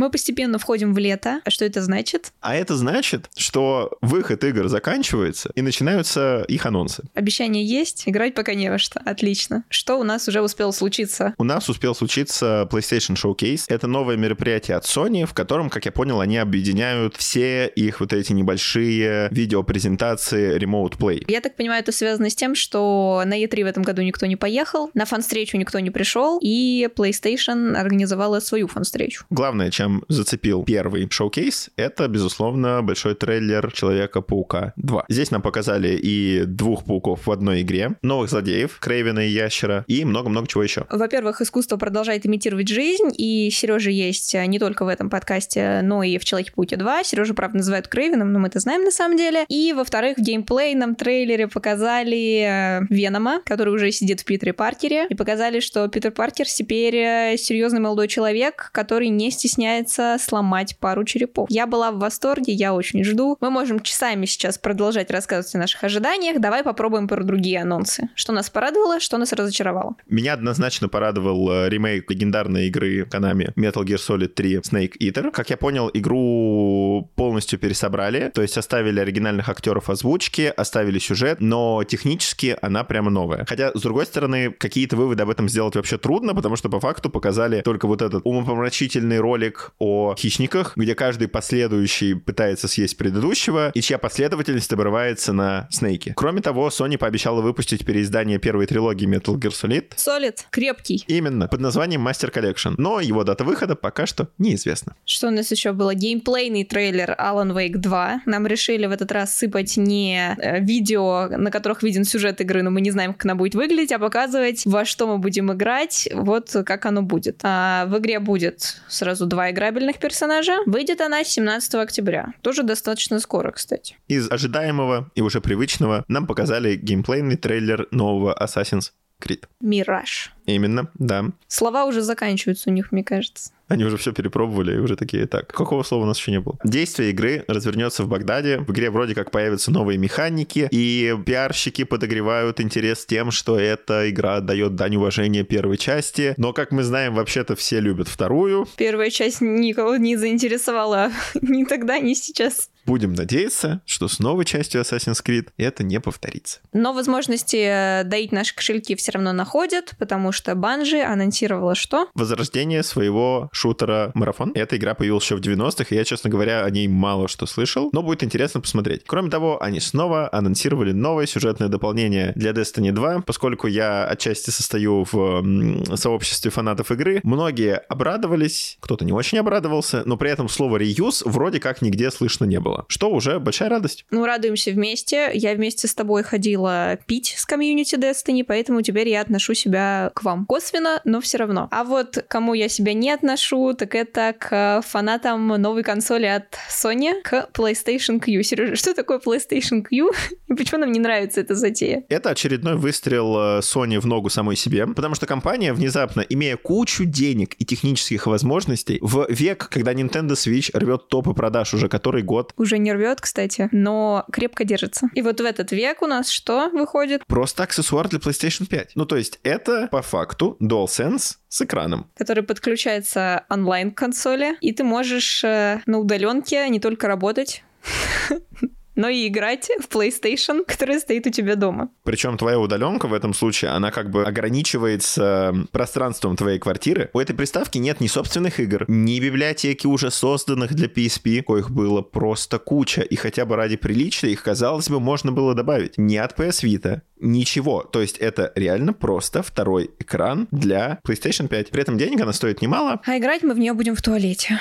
Мы 0.00 0.08
постепенно 0.08 0.58
входим 0.58 0.94
в 0.94 0.98
лето. 0.98 1.42
А 1.44 1.50
что 1.50 1.66
это 1.66 1.82
значит? 1.82 2.32
А 2.40 2.56
это 2.56 2.74
значит, 2.74 3.28
что 3.36 3.98
выход 4.00 4.42
игр 4.44 4.66
заканчивается 4.66 5.50
и 5.54 5.60
начинаются 5.60 6.42
их 6.48 6.64
анонсы. 6.64 7.02
Обещание 7.12 7.62
есть, 7.62 8.04
играть 8.06 8.34
пока 8.34 8.54
не 8.54 8.70
во 8.70 8.78
что. 8.78 8.98
Отлично. 9.04 9.62
Что 9.68 10.00
у 10.00 10.02
нас 10.02 10.26
уже 10.26 10.40
успело 10.40 10.70
случиться? 10.70 11.34
У 11.36 11.44
нас 11.44 11.68
успел 11.68 11.94
случиться 11.94 12.66
PlayStation 12.72 13.14
Showcase. 13.14 13.64
Это 13.68 13.88
новое 13.88 14.16
мероприятие 14.16 14.78
от 14.78 14.84
Sony, 14.84 15.26
в 15.26 15.34
котором, 15.34 15.68
как 15.68 15.84
я 15.84 15.92
понял, 15.92 16.22
они 16.22 16.38
объединяют 16.38 17.16
все 17.16 17.66
их 17.66 18.00
вот 18.00 18.14
эти 18.14 18.32
небольшие 18.32 19.28
видеопрезентации 19.30 20.58
Remote 20.58 20.96
Play. 20.96 21.26
Я 21.28 21.42
так 21.42 21.56
понимаю, 21.56 21.82
это 21.82 21.92
связано 21.92 22.30
с 22.30 22.34
тем, 22.34 22.54
что 22.54 23.22
на 23.26 23.38
E3 23.38 23.64
в 23.64 23.66
этом 23.66 23.82
году 23.82 24.00
никто 24.00 24.24
не 24.24 24.36
поехал, 24.36 24.90
на 24.94 25.04
фан-встречу 25.04 25.58
никто 25.58 25.78
не 25.78 25.90
пришел, 25.90 26.38
и 26.40 26.88
PlayStation 26.96 27.76
организовала 27.76 28.40
свою 28.40 28.66
фан-встречу. 28.66 29.26
Главное, 29.28 29.70
чем 29.70 29.89
чем 29.90 30.04
зацепил 30.08 30.64
первый 30.64 31.08
шоу-кейс, 31.10 31.70
это, 31.76 32.06
безусловно, 32.08 32.82
большой 32.82 33.14
трейлер 33.14 33.72
Человека-паука 33.72 34.72
2. 34.76 35.06
Здесь 35.08 35.30
нам 35.30 35.42
показали 35.42 35.98
и 36.00 36.44
двух 36.44 36.84
пауков 36.84 37.26
в 37.26 37.30
одной 37.30 37.62
игре, 37.62 37.96
новых 38.02 38.30
злодеев, 38.30 38.78
Крейвена 38.80 39.26
и 39.26 39.30
Ящера, 39.30 39.84
и 39.88 40.04
много-много 40.04 40.46
чего 40.46 40.62
еще. 40.62 40.86
Во-первых, 40.90 41.40
искусство 41.40 41.76
продолжает 41.76 42.26
имитировать 42.26 42.68
жизнь, 42.68 43.10
и 43.16 43.50
Сережа 43.50 43.90
есть 43.90 44.34
не 44.34 44.58
только 44.58 44.84
в 44.84 44.88
этом 44.88 45.10
подкасте, 45.10 45.80
но 45.82 46.02
и 46.02 46.18
в 46.18 46.24
Человеке-пауке 46.24 46.76
2. 46.76 47.04
Сережа, 47.04 47.34
правда, 47.34 47.58
называют 47.58 47.88
Крейвеном, 47.88 48.32
но 48.32 48.38
мы 48.38 48.48
это 48.48 48.60
знаем 48.60 48.84
на 48.84 48.90
самом 48.90 49.16
деле. 49.16 49.44
И, 49.48 49.72
во-вторых, 49.72 50.18
в 50.18 50.22
геймплейном 50.22 50.94
трейлере 50.94 51.48
показали 51.48 52.80
э, 52.80 52.86
Венома, 52.90 53.40
который 53.44 53.74
уже 53.74 53.90
сидит 53.90 54.20
в 54.20 54.24
Питере 54.24 54.52
Паркере, 54.52 55.06
и 55.08 55.14
показали, 55.14 55.60
что 55.60 55.88
Питер 55.88 56.12
Паркер 56.12 56.46
теперь 56.46 56.96
э, 56.96 57.36
серьезный 57.36 57.80
молодой 57.80 58.08
человек, 58.08 58.70
который 58.72 59.08
не 59.08 59.30
стесняется 59.30 59.79
получается 59.80 60.16
сломать 60.20 60.76
пару 60.78 61.04
черепов. 61.04 61.48
Я 61.50 61.66
была 61.66 61.90
в 61.90 61.98
восторге, 61.98 62.52
я 62.52 62.74
очень 62.74 63.04
жду. 63.04 63.36
Мы 63.40 63.50
можем 63.50 63.80
часами 63.80 64.26
сейчас 64.26 64.58
продолжать 64.58 65.10
рассказывать 65.10 65.54
о 65.54 65.58
наших 65.58 65.84
ожиданиях. 65.84 66.40
Давай 66.40 66.62
попробуем 66.62 67.08
про 67.08 67.22
другие 67.24 67.62
анонсы. 67.62 68.08
Что 68.14 68.32
нас 68.32 68.50
порадовало, 68.50 69.00
что 69.00 69.18
нас 69.18 69.32
разочаровало. 69.32 69.96
Меня 70.08 70.34
однозначно 70.34 70.88
порадовал 70.88 71.50
э, 71.50 71.68
ремейк 71.68 72.10
легендарной 72.10 72.66
игры 72.66 73.04
Konami 73.04 73.54
Metal 73.56 73.84
Gear 73.84 73.98
Solid 73.98 74.28
3 74.28 74.56
Snake 74.58 74.92
Eater. 75.00 75.30
Как 75.30 75.50
я 75.50 75.56
понял, 75.56 75.90
игру 75.94 77.10
полностью 77.14 77.58
пересобрали, 77.58 78.30
то 78.34 78.42
есть 78.42 78.58
оставили 78.58 79.00
оригинальных 79.00 79.48
актеров 79.48 79.88
озвучки, 79.90 80.52
оставили 80.56 80.98
сюжет, 80.98 81.40
но 81.40 81.82
технически 81.84 82.56
она 82.60 82.84
прямо 82.84 83.10
новая. 83.10 83.44
Хотя, 83.46 83.72
с 83.74 83.80
другой 83.80 84.06
стороны, 84.06 84.50
какие-то 84.50 84.96
выводы 84.96 85.22
об 85.22 85.30
этом 85.30 85.48
сделать 85.48 85.76
вообще 85.76 85.98
трудно, 85.98 86.34
потому 86.34 86.56
что 86.56 86.68
по 86.68 86.80
факту 86.80 87.10
показали 87.10 87.62
только 87.62 87.86
вот 87.86 88.02
этот 88.02 88.22
умопомрачительный 88.24 89.18
ролик 89.18 89.59
о 89.78 90.14
хищниках, 90.16 90.76
где 90.76 90.94
каждый 90.94 91.28
последующий 91.28 92.14
пытается 92.14 92.68
съесть 92.68 92.96
предыдущего, 92.96 93.70
и 93.74 93.80
чья 93.80 93.98
последовательность 93.98 94.72
обрывается 94.72 95.32
на 95.32 95.68
Снейке. 95.70 96.14
Кроме 96.16 96.40
того, 96.40 96.68
Sony 96.68 96.98
пообещала 96.98 97.40
выпустить 97.40 97.84
переиздание 97.84 98.38
первой 98.38 98.66
трилогии 98.66 99.08
Metal 99.08 99.36
Gear 99.36 99.52
Solid. 99.52 99.96
Solid, 99.96 100.38
крепкий. 100.50 101.04
Именно, 101.06 101.48
под 101.48 101.60
названием 101.60 102.06
Master 102.06 102.32
Collection. 102.32 102.74
Но 102.78 103.00
его 103.00 103.24
дата 103.24 103.44
выхода 103.44 103.74
пока 103.76 104.06
что 104.06 104.28
неизвестна. 104.38 104.94
Что 105.04 105.28
у 105.28 105.30
нас 105.30 105.50
еще 105.50 105.72
было? 105.72 105.94
Геймплейный 105.94 106.64
трейлер 106.64 107.16
Alan 107.18 107.52
Wake 107.54 107.76
2. 107.76 108.22
Нам 108.26 108.46
решили 108.46 108.86
в 108.86 108.92
этот 108.92 109.12
раз 109.12 109.36
сыпать 109.36 109.76
не 109.76 110.36
э, 110.38 110.60
видео, 110.60 111.28
на 111.28 111.50
которых 111.50 111.82
виден 111.82 112.04
сюжет 112.04 112.40
игры, 112.40 112.62
но 112.62 112.70
мы 112.70 112.80
не 112.80 112.90
знаем, 112.90 113.12
как 113.12 113.24
она 113.24 113.34
будет 113.34 113.54
выглядеть, 113.54 113.92
а 113.92 113.98
показывать, 113.98 114.62
во 114.66 114.84
что 114.84 115.06
мы 115.06 115.18
будем 115.18 115.52
играть, 115.52 116.08
вот 116.12 116.50
как 116.64 116.86
оно 116.86 117.02
будет. 117.02 117.40
А 117.42 117.86
в 117.86 117.98
игре 117.98 118.18
будет 118.18 118.80
сразу 118.88 119.26
два 119.26 119.49
игры 119.50 119.60
играбельных 119.60 119.98
персонажа. 119.98 120.58
Выйдет 120.66 121.00
она 121.00 121.22
17 121.22 121.74
октября. 121.74 122.32
Тоже 122.40 122.62
достаточно 122.62 123.20
скоро, 123.20 123.52
кстати. 123.52 123.96
Из 124.08 124.30
ожидаемого 124.30 125.10
и 125.14 125.20
уже 125.20 125.40
привычного 125.40 126.04
нам 126.08 126.26
показали 126.26 126.76
геймплейный 126.76 127.36
трейлер 127.36 127.86
нового 127.90 128.36
Assassin's 128.40 128.92
Creed. 129.22 129.44
Мираж. 129.60 130.32
Именно, 130.46 130.90
да. 130.94 131.26
Слова 131.46 131.84
уже 131.84 132.00
заканчиваются 132.00 132.70
у 132.70 132.72
них, 132.72 132.90
мне 132.90 133.04
кажется. 133.04 133.52
Они 133.70 133.84
уже 133.84 133.96
все 133.96 134.12
перепробовали 134.12 134.74
и 134.74 134.78
уже 134.78 134.96
такие, 134.96 135.26
так, 135.26 135.46
какого 135.46 135.84
слова 135.84 136.02
у 136.02 136.06
нас 136.06 136.18
еще 136.18 136.32
не 136.32 136.40
было? 136.40 136.58
Действие 136.64 137.10
игры 137.10 137.44
развернется 137.46 138.02
в 138.02 138.08
Багдаде. 138.08 138.58
В 138.58 138.72
игре 138.72 138.90
вроде 138.90 139.14
как 139.14 139.30
появятся 139.30 139.70
новые 139.70 139.96
механики, 139.96 140.68
и 140.72 141.16
пиарщики 141.24 141.84
подогревают 141.84 142.60
интерес 142.60 143.06
тем, 143.06 143.30
что 143.30 143.58
эта 143.58 144.10
игра 144.10 144.40
дает 144.40 144.74
дань 144.74 144.96
уважения 144.96 145.44
первой 145.44 145.76
части. 145.76 146.34
Но, 146.36 146.52
как 146.52 146.72
мы 146.72 146.82
знаем, 146.82 147.14
вообще-то 147.14 147.54
все 147.54 147.78
любят 147.78 148.08
вторую. 148.08 148.66
Первая 148.76 149.10
часть 149.10 149.40
никого 149.40 149.96
не 149.96 150.16
заинтересовала 150.16 151.12
ни 151.40 151.64
тогда, 151.64 152.00
ни 152.00 152.14
сейчас. 152.14 152.70
Будем 152.90 153.12
надеяться, 153.12 153.82
что 153.86 154.08
с 154.08 154.18
новой 154.18 154.44
частью 154.44 154.80
Assassin's 154.80 155.24
Creed 155.24 155.50
это 155.56 155.84
не 155.84 156.00
повторится. 156.00 156.58
Но 156.72 156.92
возможности 156.92 157.54
э, 157.54 158.02
доить 158.02 158.32
наши 158.32 158.52
кошельки 158.52 158.96
все 158.96 159.12
равно 159.12 159.32
находят, 159.32 159.94
потому 160.00 160.32
что 160.32 160.56
Банжи 160.56 161.00
анонсировала 161.00 161.76
что? 161.76 162.08
Возрождение 162.16 162.82
своего 162.82 163.48
шутера 163.52 164.10
Марафон. 164.14 164.50
Эта 164.56 164.76
игра 164.76 164.94
появилась 164.94 165.22
еще 165.22 165.36
в 165.36 165.40
90-х, 165.40 165.84
и 165.90 165.94
я, 165.94 166.02
честно 166.02 166.30
говоря, 166.30 166.64
о 166.64 166.70
ней 166.70 166.88
мало 166.88 167.28
что 167.28 167.46
слышал, 167.46 167.90
но 167.92 168.02
будет 168.02 168.24
интересно 168.24 168.60
посмотреть. 168.60 169.02
Кроме 169.06 169.30
того, 169.30 169.62
они 169.62 169.78
снова 169.78 170.28
анонсировали 170.32 170.90
новое 170.90 171.26
сюжетное 171.26 171.68
дополнение 171.68 172.32
для 172.34 172.50
Destiny 172.50 172.90
2, 172.90 173.20
поскольку 173.20 173.68
я 173.68 174.04
отчасти 174.04 174.50
состою 174.50 175.06
в 175.12 175.96
сообществе 175.96 176.50
фанатов 176.50 176.90
игры. 176.90 177.20
Многие 177.22 177.76
обрадовались, 177.76 178.78
кто-то 178.80 179.04
не 179.04 179.12
очень 179.12 179.38
обрадовался, 179.38 180.02
но 180.06 180.16
при 180.16 180.32
этом 180.32 180.48
слово 180.48 180.78
«реюз» 180.78 181.22
вроде 181.24 181.60
как 181.60 181.82
нигде 181.82 182.10
слышно 182.10 182.46
не 182.46 182.58
было 182.58 182.79
что 182.88 183.10
уже 183.10 183.38
большая 183.38 183.68
радость. 183.68 184.04
Ну, 184.10 184.24
радуемся 184.24 184.70
вместе. 184.70 185.30
Я 185.34 185.54
вместе 185.54 185.88
с 185.88 185.94
тобой 185.94 186.22
ходила 186.22 186.98
пить 187.06 187.34
с 187.36 187.44
комьюнити 187.44 187.96
Destiny, 187.96 188.44
поэтому 188.44 188.82
теперь 188.82 189.08
я 189.08 189.20
отношу 189.20 189.54
себя 189.54 190.10
к 190.14 190.22
вам 190.22 190.46
косвенно, 190.46 191.00
но 191.04 191.20
все 191.20 191.38
равно. 191.38 191.68
А 191.70 191.84
вот 191.84 192.24
кому 192.28 192.54
я 192.54 192.68
себя 192.68 192.94
не 192.94 193.10
отношу, 193.10 193.74
так 193.74 193.94
это 193.94 194.34
к 194.38 194.82
фанатам 194.86 195.48
новой 195.48 195.82
консоли 195.82 196.26
от 196.26 196.56
Sony, 196.70 197.20
к 197.22 197.48
PlayStation 197.52 198.20
Q. 198.20 198.42
Сережа, 198.42 198.76
что 198.76 198.94
такое 198.94 199.18
PlayStation 199.18 199.82
Q 199.82 200.10
и 200.48 200.54
почему 200.54 200.80
нам 200.80 200.92
не 200.92 201.00
нравится 201.00 201.40
эта 201.40 201.54
затея? 201.54 202.04
Это 202.08 202.30
очередной 202.30 202.76
выстрел 202.76 203.36
э, 203.36 203.60
Sony 203.60 203.98
в 203.98 204.06
ногу 204.06 204.30
самой 204.30 204.56
себе, 204.56 204.86
потому 204.86 205.14
что 205.14 205.26
компания 205.26 205.72
внезапно, 205.72 206.20
имея 206.20 206.56
кучу 206.56 207.04
денег 207.04 207.54
и 207.58 207.64
технических 207.64 208.26
возможностей, 208.26 208.98
в 209.00 209.26
век, 209.28 209.68
когда 209.68 209.92
Nintendo 209.92 210.32
Switch 210.32 210.70
рвет 210.72 211.08
топы 211.08 211.34
продаж 211.34 211.74
уже 211.74 211.88
который 211.88 212.22
год, 212.22 212.52
уже 212.60 212.78
не 212.78 212.92
рвет, 212.92 213.20
кстати, 213.20 213.68
но 213.72 214.24
крепко 214.30 214.64
держится. 214.64 215.08
И 215.14 215.22
вот 215.22 215.40
в 215.40 215.44
этот 215.44 215.72
век 215.72 216.02
у 216.02 216.06
нас 216.06 216.28
что 216.28 216.68
выходит? 216.70 217.24
Просто 217.26 217.62
аксессуар 217.62 218.08
для 218.08 218.18
PlayStation 218.18 218.66
5. 218.66 218.92
Ну, 218.94 219.06
то 219.06 219.16
есть 219.16 219.40
это 219.42 219.88
по 219.90 220.02
факту 220.02 220.56
DualSense 220.60 221.36
с 221.48 221.62
экраном. 221.62 222.10
Который 222.16 222.44
подключается 222.44 223.44
онлайн 223.48 223.90
к 223.90 223.98
консоли, 223.98 224.56
и 224.60 224.72
ты 224.72 224.84
можешь 224.84 225.42
э, 225.42 225.80
на 225.86 225.98
удаленке 225.98 226.68
не 226.68 226.80
только 226.80 227.08
работать, 227.08 227.64
но 229.00 229.08
и 229.08 229.28
играть 229.28 229.70
в 229.80 229.88
PlayStation, 229.88 230.62
которая 230.66 231.00
стоит 231.00 231.26
у 231.26 231.30
тебя 231.30 231.56
дома. 231.56 231.88
Причем 232.04 232.36
твоя 232.36 232.58
удаленка 232.58 233.06
в 233.06 233.14
этом 233.14 233.32
случае, 233.32 233.70
она 233.70 233.90
как 233.90 234.10
бы 234.10 234.24
ограничивается 234.24 235.54
пространством 235.72 236.36
твоей 236.36 236.58
квартиры. 236.58 237.08
У 237.14 237.18
этой 237.18 237.34
приставки 237.34 237.78
нет 237.78 238.00
ни 238.00 238.08
собственных 238.08 238.60
игр, 238.60 238.84
ни 238.88 239.18
библиотеки 239.18 239.86
уже 239.86 240.10
созданных 240.10 240.74
для 240.74 240.86
PSP, 240.86 241.42
коих 241.42 241.70
было 241.70 242.02
просто 242.02 242.58
куча, 242.58 243.00
и 243.00 243.16
хотя 243.16 243.46
бы 243.46 243.56
ради 243.56 243.76
приличия 243.76 244.28
их, 244.28 244.42
казалось 244.42 244.90
бы, 244.90 245.00
можно 245.00 245.32
было 245.32 245.54
добавить. 245.54 245.96
Ни 245.96 246.16
от 246.16 246.38
PS 246.38 246.62
Vita, 246.62 247.00
Ничего. 247.20 247.82
То 247.82 248.00
есть 248.00 248.18
это 248.18 248.52
реально 248.54 248.92
просто 248.92 249.42
второй 249.42 249.90
экран 249.98 250.48
для 250.50 250.98
PlayStation 251.06 251.48
5. 251.48 251.70
При 251.70 251.82
этом 251.82 251.98
денег 251.98 252.20
она 252.20 252.32
стоит 252.32 252.62
немало. 252.62 253.00
А 253.04 253.18
играть 253.18 253.42
мы 253.42 253.54
в 253.54 253.58
нее 253.58 253.72
будем 253.72 253.94
в 253.94 254.02
туалете. 254.02 254.58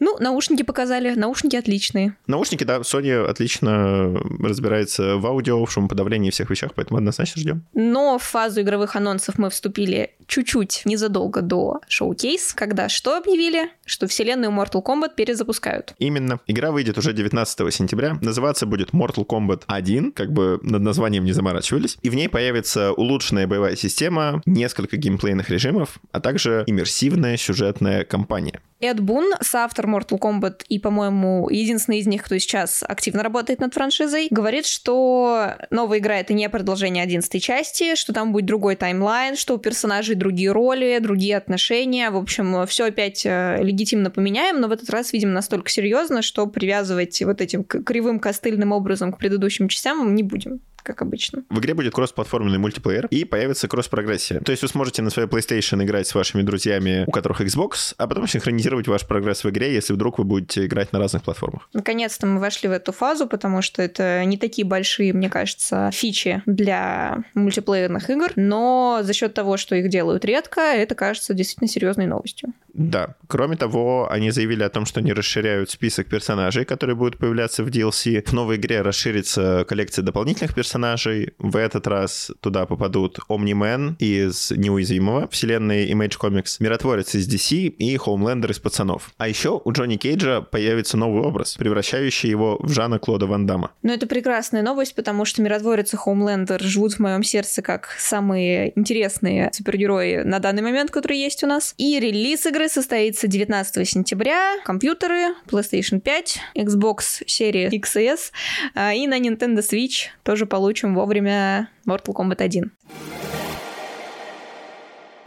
Ну, 0.00 0.16
наушники 0.18 0.62
показали, 0.62 1.14
наушники 1.14 1.56
отличные. 1.56 2.16
Наушники, 2.26 2.64
да, 2.64 2.78
Sony 2.78 3.22
отлично 3.22 4.18
разбирается 4.42 5.16
в 5.16 5.26
аудио, 5.26 5.62
в 5.64 5.70
шумоподавлении 5.70 6.28
и 6.28 6.30
всех 6.30 6.48
вещах, 6.48 6.72
поэтому 6.74 6.98
однозначно 6.98 7.40
ждем. 7.40 7.66
Но 7.74 8.18
в 8.18 8.22
фазу 8.22 8.62
игровых 8.62 8.96
анонсов 8.96 9.36
мы 9.36 9.50
вступили 9.50 10.12
чуть-чуть 10.30 10.82
незадолго 10.84 11.42
до 11.42 11.80
шоу-кейс, 11.88 12.54
когда 12.54 12.88
что 12.88 13.16
объявили? 13.16 13.68
Что 13.84 14.06
вселенную 14.06 14.52
Mortal 14.52 14.82
Kombat 14.82 15.14
перезапускают. 15.16 15.94
Именно. 15.98 16.40
Игра 16.46 16.70
выйдет 16.70 16.96
уже 16.96 17.12
19 17.12 17.74
сентября. 17.74 18.16
Называться 18.22 18.64
будет 18.64 18.90
Mortal 18.90 19.26
Kombat 19.26 19.64
1, 19.66 20.12
как 20.12 20.32
бы 20.32 20.60
над 20.62 20.82
названием 20.82 21.24
не 21.24 21.32
заморачивались. 21.32 21.98
И 22.02 22.08
в 22.08 22.14
ней 22.14 22.28
появится 22.28 22.92
улучшенная 22.92 23.46
боевая 23.46 23.76
система, 23.76 24.40
несколько 24.46 24.96
геймплейных 24.96 25.50
режимов, 25.50 25.98
а 26.12 26.20
также 26.20 26.64
иммерсивная 26.66 27.36
сюжетная 27.36 28.04
кампания. 28.04 28.60
Эд 28.80 29.00
Бун, 29.00 29.32
соавтор 29.42 29.86
Mortal 29.86 30.18
Kombat 30.18 30.62
и, 30.68 30.78
по-моему, 30.78 31.48
единственный 31.50 31.98
из 31.98 32.06
них, 32.06 32.22
кто 32.22 32.38
сейчас 32.38 32.82
активно 32.86 33.22
работает 33.22 33.60
над 33.60 33.74
франшизой, 33.74 34.28
говорит, 34.30 34.64
что 34.64 35.54
новая 35.70 35.98
игра— 35.98 36.16
это 36.20 36.32
не 36.32 36.48
продолжение 36.48 37.04
11 37.04 37.42
части, 37.42 37.94
что 37.94 38.14
там 38.14 38.32
будет 38.32 38.46
другой 38.46 38.76
таймлайн, 38.76 39.36
что 39.36 39.54
у 39.54 39.58
персонажей 39.58 40.14
другие 40.14 40.50
роли, 40.52 40.98
другие 40.98 41.36
отношения. 41.36 42.10
В 42.10 42.16
общем, 42.16 42.66
все 42.66 42.86
опять 42.86 43.26
э, 43.26 43.58
легитимно 43.62 44.10
поменяем, 44.10 44.60
но 44.60 44.68
в 44.68 44.72
этот 44.72 44.88
раз, 44.88 45.12
видимо, 45.12 45.32
настолько 45.32 45.68
серьезно, 45.68 46.22
что 46.22 46.46
привязывать 46.46 47.20
вот 47.22 47.42
этим 47.42 47.64
кривым 47.64 48.18
костыльным 48.18 48.72
образом 48.72 49.12
к 49.12 49.18
предыдущим 49.18 49.68
частям 49.68 50.14
не 50.14 50.22
будем 50.22 50.60
как 50.82 51.02
обычно. 51.02 51.44
В 51.50 51.58
игре 51.58 51.74
будет 51.74 51.94
кроссплатформенный 51.94 52.58
мультиплеер 52.58 53.06
и 53.06 53.24
появится 53.24 53.68
кросс-прогрессия. 53.68 54.40
То 54.40 54.52
есть 54.52 54.62
вы 54.62 54.68
сможете 54.68 55.02
на 55.02 55.10
своей 55.10 55.28
PlayStation 55.28 55.82
играть 55.82 56.06
с 56.06 56.14
вашими 56.14 56.42
друзьями, 56.42 57.04
у 57.06 57.10
которых 57.10 57.40
Xbox, 57.40 57.94
а 57.96 58.06
потом 58.06 58.26
синхронизировать 58.26 58.88
ваш 58.88 59.06
прогресс 59.06 59.44
в 59.44 59.50
игре, 59.50 59.72
если 59.72 59.92
вдруг 59.92 60.18
вы 60.18 60.24
будете 60.24 60.66
играть 60.66 60.92
на 60.92 60.98
разных 60.98 61.22
платформах. 61.22 61.68
Наконец-то 61.72 62.26
мы 62.26 62.40
вошли 62.40 62.68
в 62.68 62.72
эту 62.72 62.92
фазу, 62.92 63.26
потому 63.26 63.62
что 63.62 63.82
это 63.82 64.24
не 64.24 64.36
такие 64.36 64.66
большие, 64.66 65.12
мне 65.12 65.28
кажется, 65.28 65.90
фичи 65.92 66.42
для 66.46 67.24
мультиплеерных 67.34 68.10
игр, 68.10 68.32
но 68.36 69.00
за 69.02 69.12
счет 69.12 69.34
того, 69.34 69.56
что 69.56 69.76
их 69.76 69.88
делают 69.88 70.24
редко, 70.24 70.60
это 70.60 70.94
кажется 70.94 71.34
действительно 71.34 71.68
серьезной 71.68 72.06
новостью. 72.06 72.52
Да. 72.72 73.16
Кроме 73.26 73.56
того, 73.56 74.08
они 74.10 74.30
заявили 74.30 74.62
о 74.62 74.68
том, 74.68 74.86
что 74.86 75.00
они 75.00 75.12
расширяют 75.12 75.70
список 75.70 76.06
персонажей, 76.06 76.64
которые 76.64 76.96
будут 76.96 77.18
появляться 77.18 77.64
в 77.64 77.68
DLC. 77.68 78.24
В 78.26 78.32
новой 78.32 78.56
игре 78.56 78.82
расширится 78.82 79.64
коллекция 79.68 80.02
дополнительных 80.02 80.54
персонажей. 80.54 80.69
В 80.74 81.56
этот 81.56 81.86
раз 81.86 82.30
туда 82.40 82.66
попадут 82.66 83.18
Omni-Man 83.28 83.96
из 83.98 84.50
Неуязвимого, 84.50 85.28
вселенной 85.28 85.90
Image 85.90 86.18
Comics, 86.20 86.56
Миротворец 86.60 87.14
из 87.14 87.28
DC 87.28 87.68
и 87.68 87.96
Хоумлендер 87.96 88.50
из 88.50 88.58
Пацанов. 88.58 89.10
А 89.18 89.28
еще 89.28 89.60
у 89.64 89.72
Джонни 89.72 89.96
Кейджа 89.96 90.40
появится 90.40 90.96
новый 90.96 91.22
образ, 91.22 91.56
превращающий 91.56 92.28
его 92.28 92.58
в 92.60 92.70
Жана 92.70 92.98
Клода 92.98 93.26
Ван 93.26 93.46
Дамма. 93.46 93.72
Ну, 93.82 93.92
это 93.92 94.06
прекрасная 94.06 94.62
новость, 94.62 94.94
потому 94.94 95.24
что 95.24 95.42
Миротворец 95.42 95.92
и 95.94 95.96
Хоумлендер 95.96 96.62
живут 96.62 96.94
в 96.94 96.98
моем 97.00 97.22
сердце 97.22 97.62
как 97.62 97.88
самые 97.98 98.78
интересные 98.78 99.50
супергерои 99.52 100.22
на 100.22 100.38
данный 100.38 100.62
момент, 100.62 100.90
которые 100.90 101.20
есть 101.20 101.42
у 101.42 101.46
нас. 101.46 101.74
И 101.78 101.98
релиз 101.98 102.46
игры 102.46 102.68
состоится 102.68 103.26
19 103.26 103.88
сентября. 103.88 104.56
Компьютеры, 104.64 105.34
PlayStation 105.48 106.00
5, 106.00 106.38
Xbox 106.56 107.24
серии 107.26 107.68
XS 107.68 108.32
а, 108.74 108.94
и 108.94 109.06
на 109.06 109.18
Nintendo 109.18 109.58
Switch 109.58 110.08
тоже 110.22 110.46
получим 110.60 110.94
вовремя 110.94 111.70
Mortal 111.88 112.12
Kombat 112.12 112.42
1. 112.42 112.70